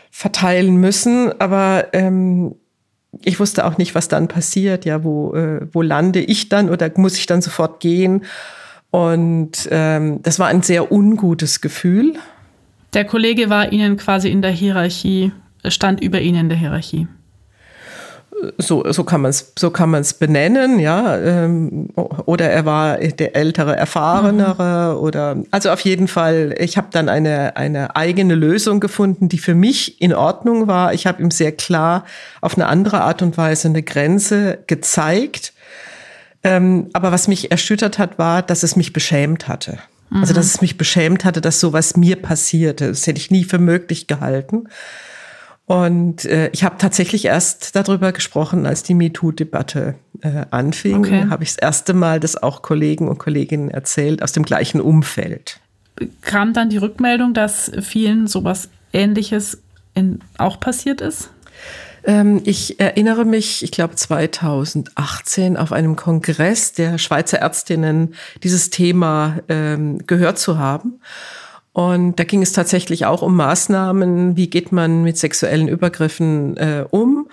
verteilen 0.10 0.78
müssen, 0.78 1.34
aber 1.42 1.88
ähm, 1.92 2.56
ich 3.26 3.38
wusste 3.42 3.66
auch 3.66 3.78
nicht, 3.78 3.94
was 3.94 4.08
dann 4.08 4.30
passiert. 4.30 4.86
Ja, 4.86 5.04
wo, 5.04 5.34
äh, 5.34 5.68
wo 5.74 5.82
lande 5.82 6.22
ich 6.22 6.48
dann 6.48 6.70
oder 6.70 6.90
muss 6.96 7.18
ich 7.18 7.26
dann 7.26 7.42
sofort 7.42 7.82
gehen? 7.82 8.24
Und 8.90 9.68
ähm, 9.70 10.22
das 10.24 10.40
war 10.40 10.48
ein 10.48 10.62
sehr 10.62 10.90
ungutes 10.90 11.60
Gefühl. 11.60 12.14
Der 12.94 13.04
Kollege 13.04 13.50
war 13.50 13.74
Ihnen 13.74 13.98
quasi 13.98 14.30
in 14.30 14.42
der 14.42 14.52
Hierarchie, 14.52 15.34
stand 15.68 16.02
über 16.02 16.22
Ihnen 16.22 16.40
in 16.40 16.50
der 16.50 16.58
Hierarchie 16.58 17.10
so, 18.58 18.92
so 18.92 19.04
kann 19.04 19.22
man 19.22 19.30
es 19.30 19.54
so 19.58 19.70
kann 19.70 19.90
man 19.90 20.02
es 20.02 20.14
benennen, 20.14 20.80
ja. 20.80 21.18
Ähm, 21.18 21.90
oder 21.96 22.50
er 22.50 22.66
war 22.66 22.98
der 22.98 23.36
ältere, 23.36 23.76
erfahrenere 23.76 24.94
mhm. 24.96 25.02
oder 25.02 25.38
also 25.52 25.70
auf 25.72 25.82
jeden 25.82 26.08
Fall. 26.08 26.56
Ich 26.58 26.78
habe 26.78 26.88
dann 26.92 27.10
eine 27.10 27.58
eine 27.58 27.96
eigene 27.96 28.36
Lösung 28.36 28.80
gefunden, 28.80 29.30
die 29.30 29.38
für 29.38 29.56
mich 29.56 30.02
in 30.02 30.14
Ordnung 30.14 30.68
war. 30.68 30.94
Ich 30.94 31.06
habe 31.08 31.22
ihm 31.22 31.32
sehr 31.32 31.52
klar 31.52 32.06
auf 32.42 32.56
eine 32.56 32.68
andere 32.68 33.02
Art 33.02 33.22
und 33.22 33.38
Weise 33.38 33.68
eine 33.68 33.84
Grenze 33.84 34.60
gezeigt. 34.68 35.54
Ähm, 36.44 36.90
aber 36.94 37.12
was 37.12 37.28
mich 37.28 37.52
erschüttert 37.52 38.00
hat, 38.00 38.18
war, 38.18 38.42
dass 38.42 38.64
es 38.64 38.76
mich 38.76 38.94
beschämt 38.94 39.48
hatte. 39.48 39.80
Mhm. 40.10 40.22
Also 40.22 40.34
dass 40.34 40.46
es 40.46 40.62
mich 40.62 40.78
beschämt 40.78 41.26
hatte, 41.26 41.42
dass 41.42 41.60
sowas 41.60 41.98
mir 41.98 42.16
passierte. 42.16 42.88
Das 42.88 43.06
hätte 43.08 43.20
ich 43.20 43.32
nie 43.32 43.44
für 43.44 43.60
möglich 43.60 44.08
gehalten. 44.08 44.68
Und 45.70 46.26
äh, 46.26 46.50
ich 46.52 46.64
habe 46.64 46.80
tatsächlich 46.80 47.26
erst 47.26 47.76
darüber 47.76 48.12
gesprochen, 48.12 48.66
als 48.66 48.82
die 48.82 48.96
MeToo-Debatte 48.96 49.94
äh, 50.22 50.46
anfing, 50.50 50.98
okay. 50.98 51.28
habe 51.30 51.44
ich 51.44 51.50
das 51.50 51.60
erste 51.60 51.94
Mal 51.94 52.20
das 52.20 52.42
auch 52.42 52.64
Kollegen 52.64 53.08
und 53.08 53.20
Kolleginnen 53.20 53.70
erzählt 53.70 54.24
aus 54.24 54.32
dem 54.32 54.42
gleichen 54.42 54.82
Umfeld. 54.82 55.60
Kam 56.22 56.54
dann 56.54 56.72
die 56.72 56.78
Rückmeldung, 56.78 57.36
dass 57.36 57.72
vielen 57.82 58.26
sowas 58.26 58.70
Ähnliches 58.94 59.62
in, 59.94 60.22
auch 60.40 60.60
passiert 60.60 61.02
ist? 61.02 61.30
Ähm, 62.04 62.42
ich 62.46 62.80
erinnere 62.80 63.24
mich, 63.24 63.62
ich 63.64 63.70
glaube 63.70 63.94
2018 63.94 65.56
auf 65.56 65.72
einem 65.72 65.96
Kongress 65.96 66.74
der 66.74 66.98
Schweizer 66.98 67.38
Ärztinnen 67.38 68.16
dieses 68.42 68.72
Thema 68.72 69.38
ähm, 69.50 70.00
gehört 70.08 70.40
zu 70.40 70.58
haben. 70.58 71.00
Und 71.80 72.20
da 72.20 72.26
ging 72.26 72.42
es 72.42 72.52
tatsächlich 72.52 73.06
auch 73.06 73.22
um 73.22 73.38
Maßnahmen, 73.38 74.36
wie 74.36 74.50
geht 74.50 74.74
man 74.74 75.02
mit 75.02 75.18
sexuellen 75.18 75.70
Übergriffen 75.70 76.58
äh, 76.58 76.84
um. 76.90 77.30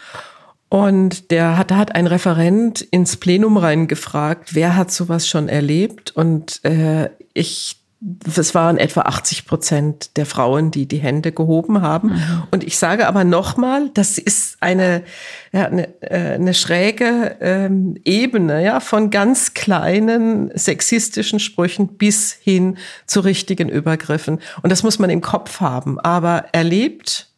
Und 0.69 1.33
der 1.33 1.59
hat, 1.59 1.73
da 1.73 1.79
hat 1.79 1.97
ein 1.97 2.07
Referent 2.07 2.81
ins 2.81 3.17
Plenum 3.17 3.57
reingefragt, 3.57 4.55
wer 4.55 4.77
hat 4.77 4.93
sowas 4.93 5.27
schon 5.27 5.49
erlebt? 5.49 6.13
Und 6.15 6.65
äh, 6.65 7.11
ich 7.35 7.79
es 8.27 8.55
waren 8.55 8.77
etwa 8.77 9.03
80 9.03 9.47
Prozent 9.47 10.17
der 10.19 10.27
Frauen, 10.27 10.71
die 10.71 10.87
die 10.87 10.99
Hände 10.99 11.33
gehoben 11.33 11.81
haben. 11.81 12.11
Mhm. 12.11 12.43
Und 12.51 12.63
ich 12.63 12.77
sage 12.77 13.09
aber 13.09 13.25
nochmal, 13.25 13.91
das 13.95 14.19
ist 14.19 14.59
eine, 14.61 15.03
ja, 15.51 15.67
eine, 15.67 16.03
äh, 16.03 16.35
eine 16.35 16.53
schräge 16.53 17.37
ähm, 17.41 17.97
Ebene, 18.05 18.63
ja, 18.63 18.81
von 18.81 19.11
ganz 19.11 19.55
kleinen 19.55 20.51
sexistischen 20.57 21.41
Sprüchen 21.41 21.89
bis 21.97 22.33
hin 22.33 22.77
zu 23.07 23.21
richtigen 23.21 23.71
Übergriffen. 23.71 24.41
Und 24.63 24.71
das 24.71 24.83
muss 24.83 24.99
man 24.99 25.09
im 25.09 25.23
Kopf 25.23 25.61
haben. 25.61 25.99
Aber 25.99 26.47
erlebt 26.53 27.29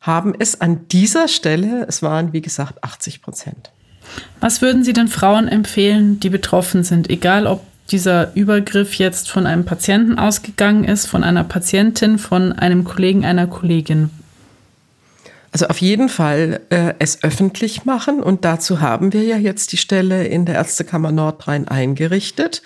haben 0.00 0.32
es 0.38 0.60
an 0.60 0.86
dieser 0.88 1.26
Stelle, 1.26 1.86
es 1.88 2.02
waren 2.02 2.32
wie 2.32 2.40
gesagt 2.40 2.84
80 2.84 3.20
Prozent. 3.20 3.72
Was 4.40 4.62
würden 4.62 4.84
Sie 4.84 4.92
den 4.92 5.08
Frauen 5.08 5.48
empfehlen, 5.48 6.20
die 6.20 6.30
betroffen 6.30 6.84
sind, 6.84 7.10
egal 7.10 7.46
ob 7.46 7.62
dieser 7.90 8.34
Übergriff 8.36 8.94
jetzt 8.94 9.30
von 9.30 9.46
einem 9.46 9.64
Patienten 9.64 10.18
ausgegangen 10.18 10.84
ist, 10.84 11.06
von 11.06 11.24
einer 11.24 11.44
Patientin, 11.44 12.18
von 12.18 12.52
einem 12.52 12.84
Kollegen, 12.84 13.24
einer 13.24 13.46
Kollegin? 13.46 14.10
Also 15.50 15.66
auf 15.66 15.80
jeden 15.80 16.08
Fall 16.08 16.60
äh, 16.68 16.94
es 16.98 17.22
öffentlich 17.22 17.84
machen 17.86 18.22
und 18.22 18.44
dazu 18.44 18.80
haben 18.80 19.12
wir 19.12 19.24
ja 19.24 19.36
jetzt 19.36 19.72
die 19.72 19.78
Stelle 19.78 20.26
in 20.26 20.44
der 20.44 20.56
Ärztekammer 20.56 21.10
Nordrhein 21.10 21.66
eingerichtet. 21.66 22.62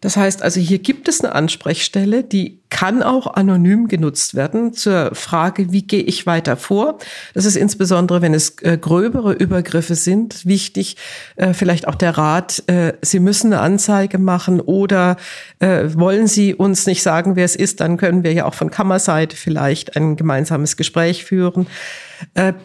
Das 0.00 0.16
heißt 0.16 0.42
also, 0.42 0.60
hier 0.60 0.78
gibt 0.78 1.08
es 1.08 1.22
eine 1.22 1.34
Ansprechstelle, 1.34 2.24
die 2.24 2.60
kann 2.70 3.02
auch 3.02 3.26
anonym 3.34 3.88
genutzt 3.88 4.34
werden 4.34 4.72
zur 4.72 5.14
Frage, 5.14 5.72
wie 5.72 5.82
gehe 5.82 6.02
ich 6.02 6.24
weiter 6.24 6.56
vor. 6.56 6.98
Das 7.34 7.44
ist 7.44 7.56
insbesondere, 7.56 8.22
wenn 8.22 8.32
es 8.32 8.58
äh, 8.62 8.78
gröbere 8.80 9.32
Übergriffe 9.32 9.96
sind, 9.96 10.46
wichtig. 10.46 10.96
Äh, 11.36 11.52
vielleicht 11.52 11.88
auch 11.88 11.96
der 11.96 12.16
Rat, 12.16 12.62
äh, 12.68 12.94
Sie 13.02 13.18
müssen 13.18 13.52
eine 13.52 13.60
Anzeige 13.60 14.18
machen 14.18 14.60
oder 14.60 15.16
wollen 15.60 16.26
Sie 16.26 16.54
uns 16.54 16.86
nicht 16.86 17.02
sagen, 17.02 17.36
wer 17.36 17.44
es 17.44 17.54
ist, 17.54 17.80
dann 17.80 17.98
können 17.98 18.24
wir 18.24 18.32
ja 18.32 18.46
auch 18.46 18.54
von 18.54 18.70
Kammerseite 18.70 19.36
vielleicht 19.36 19.94
ein 19.94 20.16
gemeinsames 20.16 20.78
Gespräch 20.78 21.24
führen 21.24 21.66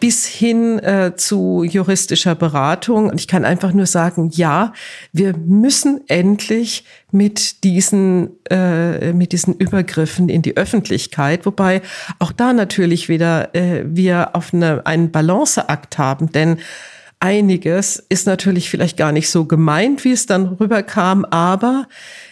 bis 0.00 0.26
hin 0.26 0.80
zu 1.16 1.62
juristischer 1.62 2.34
Beratung. 2.34 3.10
Und 3.10 3.20
ich 3.20 3.28
kann 3.28 3.44
einfach 3.44 3.72
nur 3.72 3.86
sagen, 3.86 4.30
ja, 4.32 4.72
wir 5.12 5.36
müssen 5.36 6.00
endlich 6.08 6.84
mit 7.16 7.64
diesen, 7.64 8.30
äh, 8.50 9.12
mit 9.12 9.32
diesen 9.32 9.54
Übergriffen 9.54 10.28
in 10.28 10.42
die 10.42 10.56
Öffentlichkeit, 10.56 11.46
wobei 11.46 11.82
auch 12.18 12.32
da 12.32 12.52
natürlich 12.52 13.08
wieder 13.08 13.54
äh, 13.54 13.84
wir 13.86 14.36
auf 14.36 14.52
eine, 14.52 14.84
einen 14.86 15.10
Balanceakt 15.10 15.98
haben, 15.98 16.30
denn 16.32 16.58
einiges 17.18 18.04
ist 18.08 18.26
natürlich 18.26 18.68
vielleicht 18.68 18.96
gar 18.96 19.12
nicht 19.12 19.30
so 19.30 19.46
gemeint, 19.46 20.04
wie 20.04 20.12
es 20.12 20.26
dann 20.26 20.46
rüberkam, 20.46 21.24
aber 21.24 21.88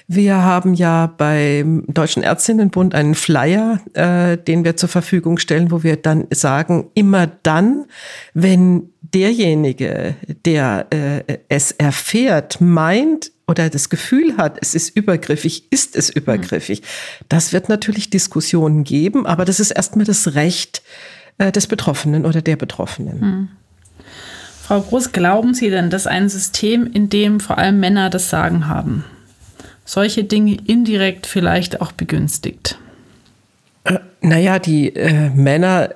wir 0.06 0.36
haben 0.36 0.74
ja 0.74 1.06
beim 1.06 1.84
Deutschen 1.88 2.22
Ärztinnenbund 2.22 2.94
einen 2.94 3.14
Flyer, 3.14 3.80
äh, 3.94 4.36
den 4.36 4.64
wir 4.64 4.76
zur 4.76 4.90
Verfügung 4.90 5.38
stellen, 5.38 5.70
wo 5.70 5.82
wir 5.82 5.96
dann 5.96 6.26
sagen, 6.30 6.90
immer 6.94 7.26
dann, 7.26 7.86
wenn 8.34 8.90
derjenige, 9.00 10.14
der 10.44 10.86
äh, 10.90 11.38
es 11.48 11.72
erfährt, 11.72 12.60
meint 12.60 13.30
oder 13.46 13.68
das 13.68 13.90
Gefühl 13.90 14.36
hat, 14.36 14.58
es 14.60 14.74
ist 14.74 14.96
übergriffig, 14.96 15.70
ist 15.70 15.96
es 15.96 16.10
übergriffig. 16.10 16.82
Das 17.28 17.52
wird 17.52 17.68
natürlich 17.68 18.10
Diskussionen 18.10 18.84
geben, 18.84 19.26
aber 19.26 19.44
das 19.44 19.60
ist 19.60 19.70
erstmal 19.70 20.06
das 20.06 20.34
Recht 20.34 20.82
äh, 21.38 21.52
des 21.52 21.66
Betroffenen 21.66 22.24
oder 22.24 22.42
der 22.42 22.56
Betroffenen. 22.56 23.20
Hm. 23.20 23.48
Frau 24.62 24.80
Groß, 24.80 25.12
glauben 25.12 25.52
Sie 25.52 25.68
denn, 25.68 25.90
dass 25.90 26.06
ein 26.06 26.30
System, 26.30 26.90
in 26.90 27.10
dem 27.10 27.38
vor 27.38 27.58
allem 27.58 27.80
Männer 27.80 28.08
das 28.08 28.30
Sagen 28.30 28.66
haben, 28.66 29.04
solche 29.84 30.24
Dinge 30.24 30.56
indirekt 30.64 31.26
vielleicht 31.26 31.82
auch 31.82 31.92
begünstigt? 31.92 32.78
Äh, 33.84 33.98
naja, 34.22 34.58
die 34.58 34.96
äh, 34.96 35.28
Männer 35.30 35.94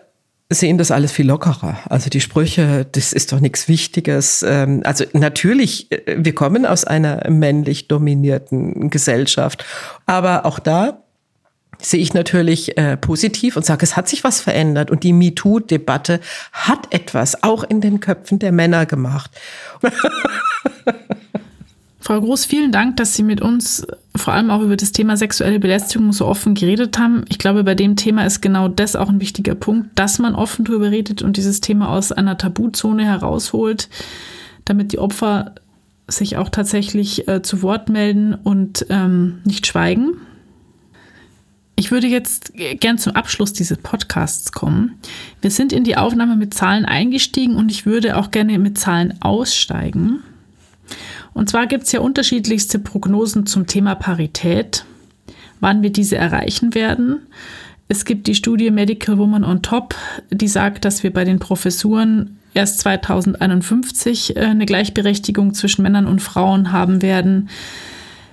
sehen 0.50 0.78
das 0.78 0.90
alles 0.90 1.12
viel 1.12 1.26
lockerer. 1.26 1.78
Also 1.90 2.08
die 2.08 2.20
Sprüche, 2.20 2.87
das 2.90 3.12
ist 3.12 3.32
doch 3.32 3.40
nichts 3.40 3.68
Wichtiges. 3.68 4.42
Ähm, 4.42 4.82
also 4.84 5.04
natürlich, 5.12 5.92
äh, 5.92 6.16
wir 6.18 6.34
kommen 6.34 6.64
aus 6.64 6.84
einer 6.84 7.28
männlich 7.30 7.88
dominierten 7.88 8.88
Gesellschaft, 8.88 9.64
aber 10.06 10.46
auch 10.46 10.58
da 10.58 11.02
sehe 11.80 12.00
ich 12.00 12.14
natürlich 12.14 12.76
äh, 12.76 12.96
positiv 12.96 13.56
und 13.56 13.64
sage, 13.64 13.84
es 13.84 13.96
hat 13.96 14.08
sich 14.08 14.24
was 14.24 14.40
verändert 14.40 14.90
und 14.90 15.04
die 15.04 15.12
MeToo-Debatte 15.12 16.20
hat 16.52 16.92
etwas 16.92 17.42
auch 17.42 17.62
in 17.62 17.80
den 17.80 18.00
Köpfen 18.00 18.38
der 18.38 18.50
Männer 18.50 18.87
gemacht. 18.87 19.30
Frau 22.00 22.20
Groß, 22.20 22.44
vielen 22.44 22.70
Dank, 22.70 22.96
dass 22.96 23.14
Sie 23.14 23.24
mit 23.24 23.40
uns 23.40 23.87
vor 24.14 24.32
allem 24.32 24.50
auch 24.50 24.62
über 24.62 24.76
das 24.76 24.92
Thema 24.92 25.16
sexuelle 25.16 25.58
Belästigung 25.58 26.12
so 26.12 26.26
offen 26.26 26.54
geredet 26.54 26.98
haben. 26.98 27.24
Ich 27.28 27.38
glaube, 27.38 27.64
bei 27.64 27.74
dem 27.74 27.96
Thema 27.96 28.24
ist 28.24 28.40
genau 28.40 28.68
das 28.68 28.94
auch 28.96 29.08
ein 29.08 29.20
wichtiger 29.20 29.54
Punkt, 29.54 29.98
dass 29.98 30.18
man 30.18 30.34
offen 30.34 30.64
darüber 30.64 30.90
redet 30.90 31.22
und 31.22 31.37
dieses 31.37 31.61
Thema 31.61 31.88
aus 31.88 32.12
einer 32.12 32.38
Tabuzone 32.38 33.04
herausholt, 33.04 33.88
damit 34.64 34.92
die 34.92 34.98
Opfer 34.98 35.54
sich 36.06 36.37
auch 36.37 36.48
tatsächlich 36.48 37.28
äh, 37.28 37.42
zu 37.42 37.62
Wort 37.62 37.88
melden 37.88 38.34
und 38.34 38.87
ähm, 38.88 39.40
nicht 39.44 39.66
schweigen. 39.66 40.12
Ich 41.76 41.92
würde 41.92 42.08
jetzt 42.08 42.54
gern 42.80 42.98
zum 42.98 43.14
Abschluss 43.14 43.52
dieses 43.52 43.78
Podcasts 43.78 44.50
kommen. 44.50 44.98
Wir 45.40 45.50
sind 45.50 45.72
in 45.72 45.84
die 45.84 45.96
Aufnahme 45.96 46.34
mit 46.34 46.54
Zahlen 46.54 46.84
eingestiegen 46.84 47.54
und 47.54 47.70
ich 47.70 47.87
würde 47.87 48.16
auch 48.16 48.32
gerne 48.32 48.58
mit 48.58 48.78
Zahlen 48.78 49.14
aussteigen. 49.20 50.24
Und 51.38 51.48
zwar 51.48 51.68
gibt 51.68 51.85
es 51.85 51.92
ja 51.92 52.01
unterschiedlichste 52.01 52.81
Prognosen 52.81 53.46
zum 53.46 53.68
Thema 53.68 53.94
Parität, 53.94 54.85
wann 55.61 55.83
wir 55.83 55.90
diese 55.90 56.16
erreichen 56.16 56.74
werden. 56.74 57.20
Es 57.87 58.05
gibt 58.05 58.27
die 58.27 58.35
Studie 58.35 58.72
Medical 58.72 59.18
Woman 59.18 59.44
on 59.44 59.62
Top, 59.62 59.94
die 60.33 60.48
sagt, 60.48 60.85
dass 60.85 61.05
wir 61.05 61.12
bei 61.12 61.22
den 61.22 61.38
Professuren 61.38 62.38
erst 62.55 62.81
2051 62.81 64.37
äh, 64.37 64.40
eine 64.40 64.66
Gleichberechtigung 64.66 65.55
zwischen 65.55 65.83
Männern 65.83 66.09
und 66.09 66.20
Frauen 66.20 66.72
haben 66.72 67.03
werden. 67.03 67.51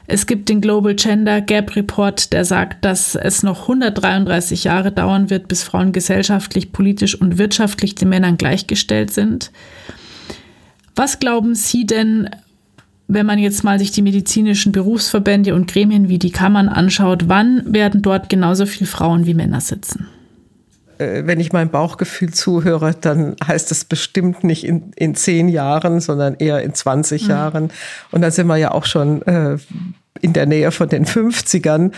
Es 0.07 0.25
gibt 0.25 0.49
den 0.49 0.59
Global 0.59 0.95
Gender 0.95 1.41
Gap 1.41 1.75
Report, 1.75 2.33
der 2.33 2.43
sagt, 2.43 2.85
dass 2.85 3.13
es 3.13 3.43
noch 3.43 3.61
133 3.69 4.63
Jahre 4.63 4.91
dauern 4.91 5.29
wird, 5.29 5.47
bis 5.47 5.61
Frauen 5.61 5.91
gesellschaftlich, 5.91 6.71
politisch 6.71 7.13
und 7.13 7.37
wirtschaftlich 7.37 7.93
den 7.93 8.09
Männern 8.09 8.37
gleichgestellt 8.37 9.11
sind. 9.11 9.51
Was 10.95 11.19
glauben 11.19 11.53
Sie 11.53 11.85
denn, 11.85 12.29
wenn 13.07 13.25
man 13.25 13.39
jetzt 13.39 13.63
mal 13.63 13.77
sich 13.77 13.91
die 13.91 14.01
medizinischen 14.01 14.71
Berufsverbände 14.71 15.53
und 15.53 15.71
Gremien 15.71 16.09
wie 16.09 16.19
die 16.19 16.31
Kammern 16.31 16.69
anschaut, 16.69 17.27
wann 17.27 17.61
werden 17.73 18.01
dort 18.01 18.29
genauso 18.29 18.65
viele 18.65 18.87
Frauen 18.87 19.25
wie 19.25 19.33
Männer 19.33 19.61
sitzen? 19.61 20.07
Äh, 20.97 21.23
wenn 21.25 21.39
ich 21.39 21.53
meinem 21.53 21.69
Bauchgefühl 21.69 22.33
zuhöre, 22.33 22.95
dann 22.99 23.35
heißt 23.45 23.71
es 23.71 23.85
bestimmt 23.85 24.43
nicht 24.43 24.63
in, 24.63 24.91
in 24.95 25.15
zehn 25.15 25.49
Jahren, 25.49 25.99
sondern 25.99 26.35
eher 26.35 26.61
in 26.61 26.73
20 26.73 27.23
mhm. 27.23 27.29
Jahren. 27.29 27.71
Und 28.11 28.21
da 28.21 28.31
sind 28.31 28.47
wir 28.47 28.57
ja 28.57 28.71
auch 28.71 28.85
schon 28.85 29.21
äh, 29.23 29.57
in 30.21 30.33
der 30.33 30.45
Nähe 30.45 30.71
von 30.71 30.89
den 30.89 31.05
50ern. 31.05 31.91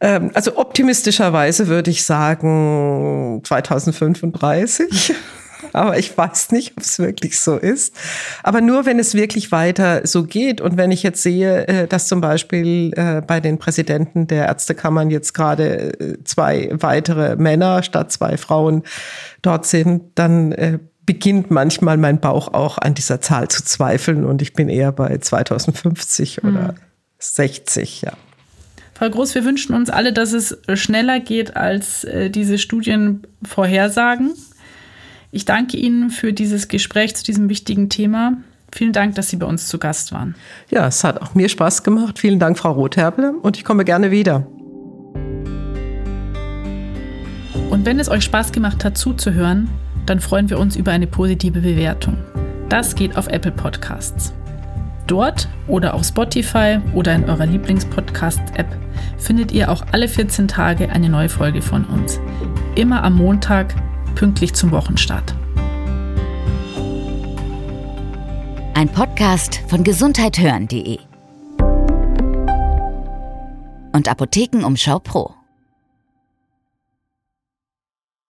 Ähm, 0.00 0.30
also 0.34 0.56
optimistischerweise 0.56 1.68
würde 1.68 1.90
ich 1.90 2.04
sagen 2.04 3.42
2035. 3.44 5.14
aber 5.72 5.98
ich 5.98 6.16
weiß 6.16 6.52
nicht, 6.52 6.72
ob 6.76 6.82
es 6.82 6.98
wirklich 6.98 7.38
so 7.38 7.56
ist. 7.56 7.94
Aber 8.42 8.60
nur 8.60 8.86
wenn 8.86 8.98
es 8.98 9.14
wirklich 9.14 9.52
weiter 9.52 10.06
so 10.06 10.24
geht 10.24 10.60
und 10.60 10.76
wenn 10.76 10.90
ich 10.90 11.02
jetzt 11.02 11.22
sehe, 11.22 11.66
äh, 11.68 11.86
dass 11.86 12.08
zum 12.08 12.20
Beispiel 12.20 12.92
äh, 12.96 13.20
bei 13.20 13.40
den 13.40 13.58
Präsidenten 13.58 14.26
der 14.26 14.46
Ärztekammern 14.46 15.10
jetzt 15.10 15.32
gerade 15.34 15.98
äh, 16.00 16.24
zwei 16.24 16.70
weitere 16.72 17.36
Männer 17.36 17.82
statt 17.82 18.12
zwei 18.12 18.36
Frauen 18.36 18.82
dort 19.42 19.66
sind, 19.66 20.02
dann 20.16 20.80
beginnt 21.06 21.50
manchmal 21.50 21.96
mein 21.96 22.20
Bauch 22.20 22.52
auch 22.52 22.78
an 22.78 22.94
dieser 22.94 23.20
Zahl 23.20 23.48
zu 23.48 23.64
zweifeln 23.64 24.24
und 24.24 24.42
ich 24.42 24.52
bin 24.52 24.68
eher 24.68 24.92
bei 24.92 25.16
2050 25.16 26.44
oder 26.44 26.68
hm. 26.68 26.74
60, 27.18 28.02
ja. 28.02 28.12
Frau 28.94 29.08
Groß, 29.08 29.34
wir 29.34 29.44
wünschen 29.44 29.74
uns 29.74 29.88
alle, 29.88 30.12
dass 30.12 30.32
es 30.32 30.58
schneller 30.74 31.20
geht, 31.20 31.56
als 31.56 32.06
diese 32.30 32.58
Studien 32.58 33.26
vorhersagen. 33.42 34.34
Ich 35.32 35.44
danke 35.44 35.76
Ihnen 35.76 36.10
für 36.10 36.32
dieses 36.32 36.66
Gespräch 36.66 37.14
zu 37.14 37.22
diesem 37.22 37.48
wichtigen 37.48 37.88
Thema. 37.88 38.38
Vielen 38.72 38.92
Dank, 38.92 39.14
dass 39.14 39.28
Sie 39.30 39.36
bei 39.36 39.46
uns 39.46 39.68
zu 39.68 39.78
Gast 39.78 40.10
waren. 40.10 40.34
Ja, 40.70 40.88
es 40.88 41.04
hat 41.04 41.22
auch 41.22 41.36
mir 41.36 41.48
Spaß 41.48 41.84
gemacht. 41.84 42.18
Vielen 42.18 42.40
Dank, 42.40 42.58
Frau 42.58 42.72
Rotherbel, 42.72 43.34
und 43.40 43.56
ich 43.56 43.64
komme 43.64 43.84
gerne 43.84 44.10
wieder. 44.10 44.46
Und 47.70 47.86
wenn 47.86 48.00
es 48.00 48.08
euch 48.08 48.24
Spaß 48.24 48.50
gemacht 48.50 48.84
hat 48.84 48.98
zuzuhören, 48.98 49.70
dann 50.04 50.18
freuen 50.18 50.50
wir 50.50 50.58
uns 50.58 50.74
über 50.74 50.90
eine 50.90 51.06
positive 51.06 51.60
Bewertung. 51.60 52.16
Das 52.68 52.96
geht 52.96 53.16
auf 53.16 53.28
Apple 53.28 53.52
Podcasts. 53.52 54.32
Dort 55.06 55.48
oder 55.68 55.94
auf 55.94 56.04
Spotify 56.04 56.80
oder 56.92 57.14
in 57.14 57.24
eurer 57.24 57.46
Lieblingspodcast-App 57.46 58.66
findet 59.18 59.52
ihr 59.52 59.70
auch 59.70 59.84
alle 59.92 60.08
14 60.08 60.48
Tage 60.48 60.90
eine 60.90 61.08
neue 61.08 61.28
Folge 61.28 61.62
von 61.62 61.84
uns. 61.84 62.18
Immer 62.74 63.04
am 63.04 63.16
Montag 63.16 63.74
pünktlich 64.14 64.54
zum 64.54 64.70
Wochenstart. 64.70 65.34
Ein 68.74 68.88
Podcast 68.88 69.60
von 69.68 69.84
gesundheithören.de 69.84 70.98
und 73.92 74.08
Apothekenumschau 74.08 75.00
Pro. 75.00 75.39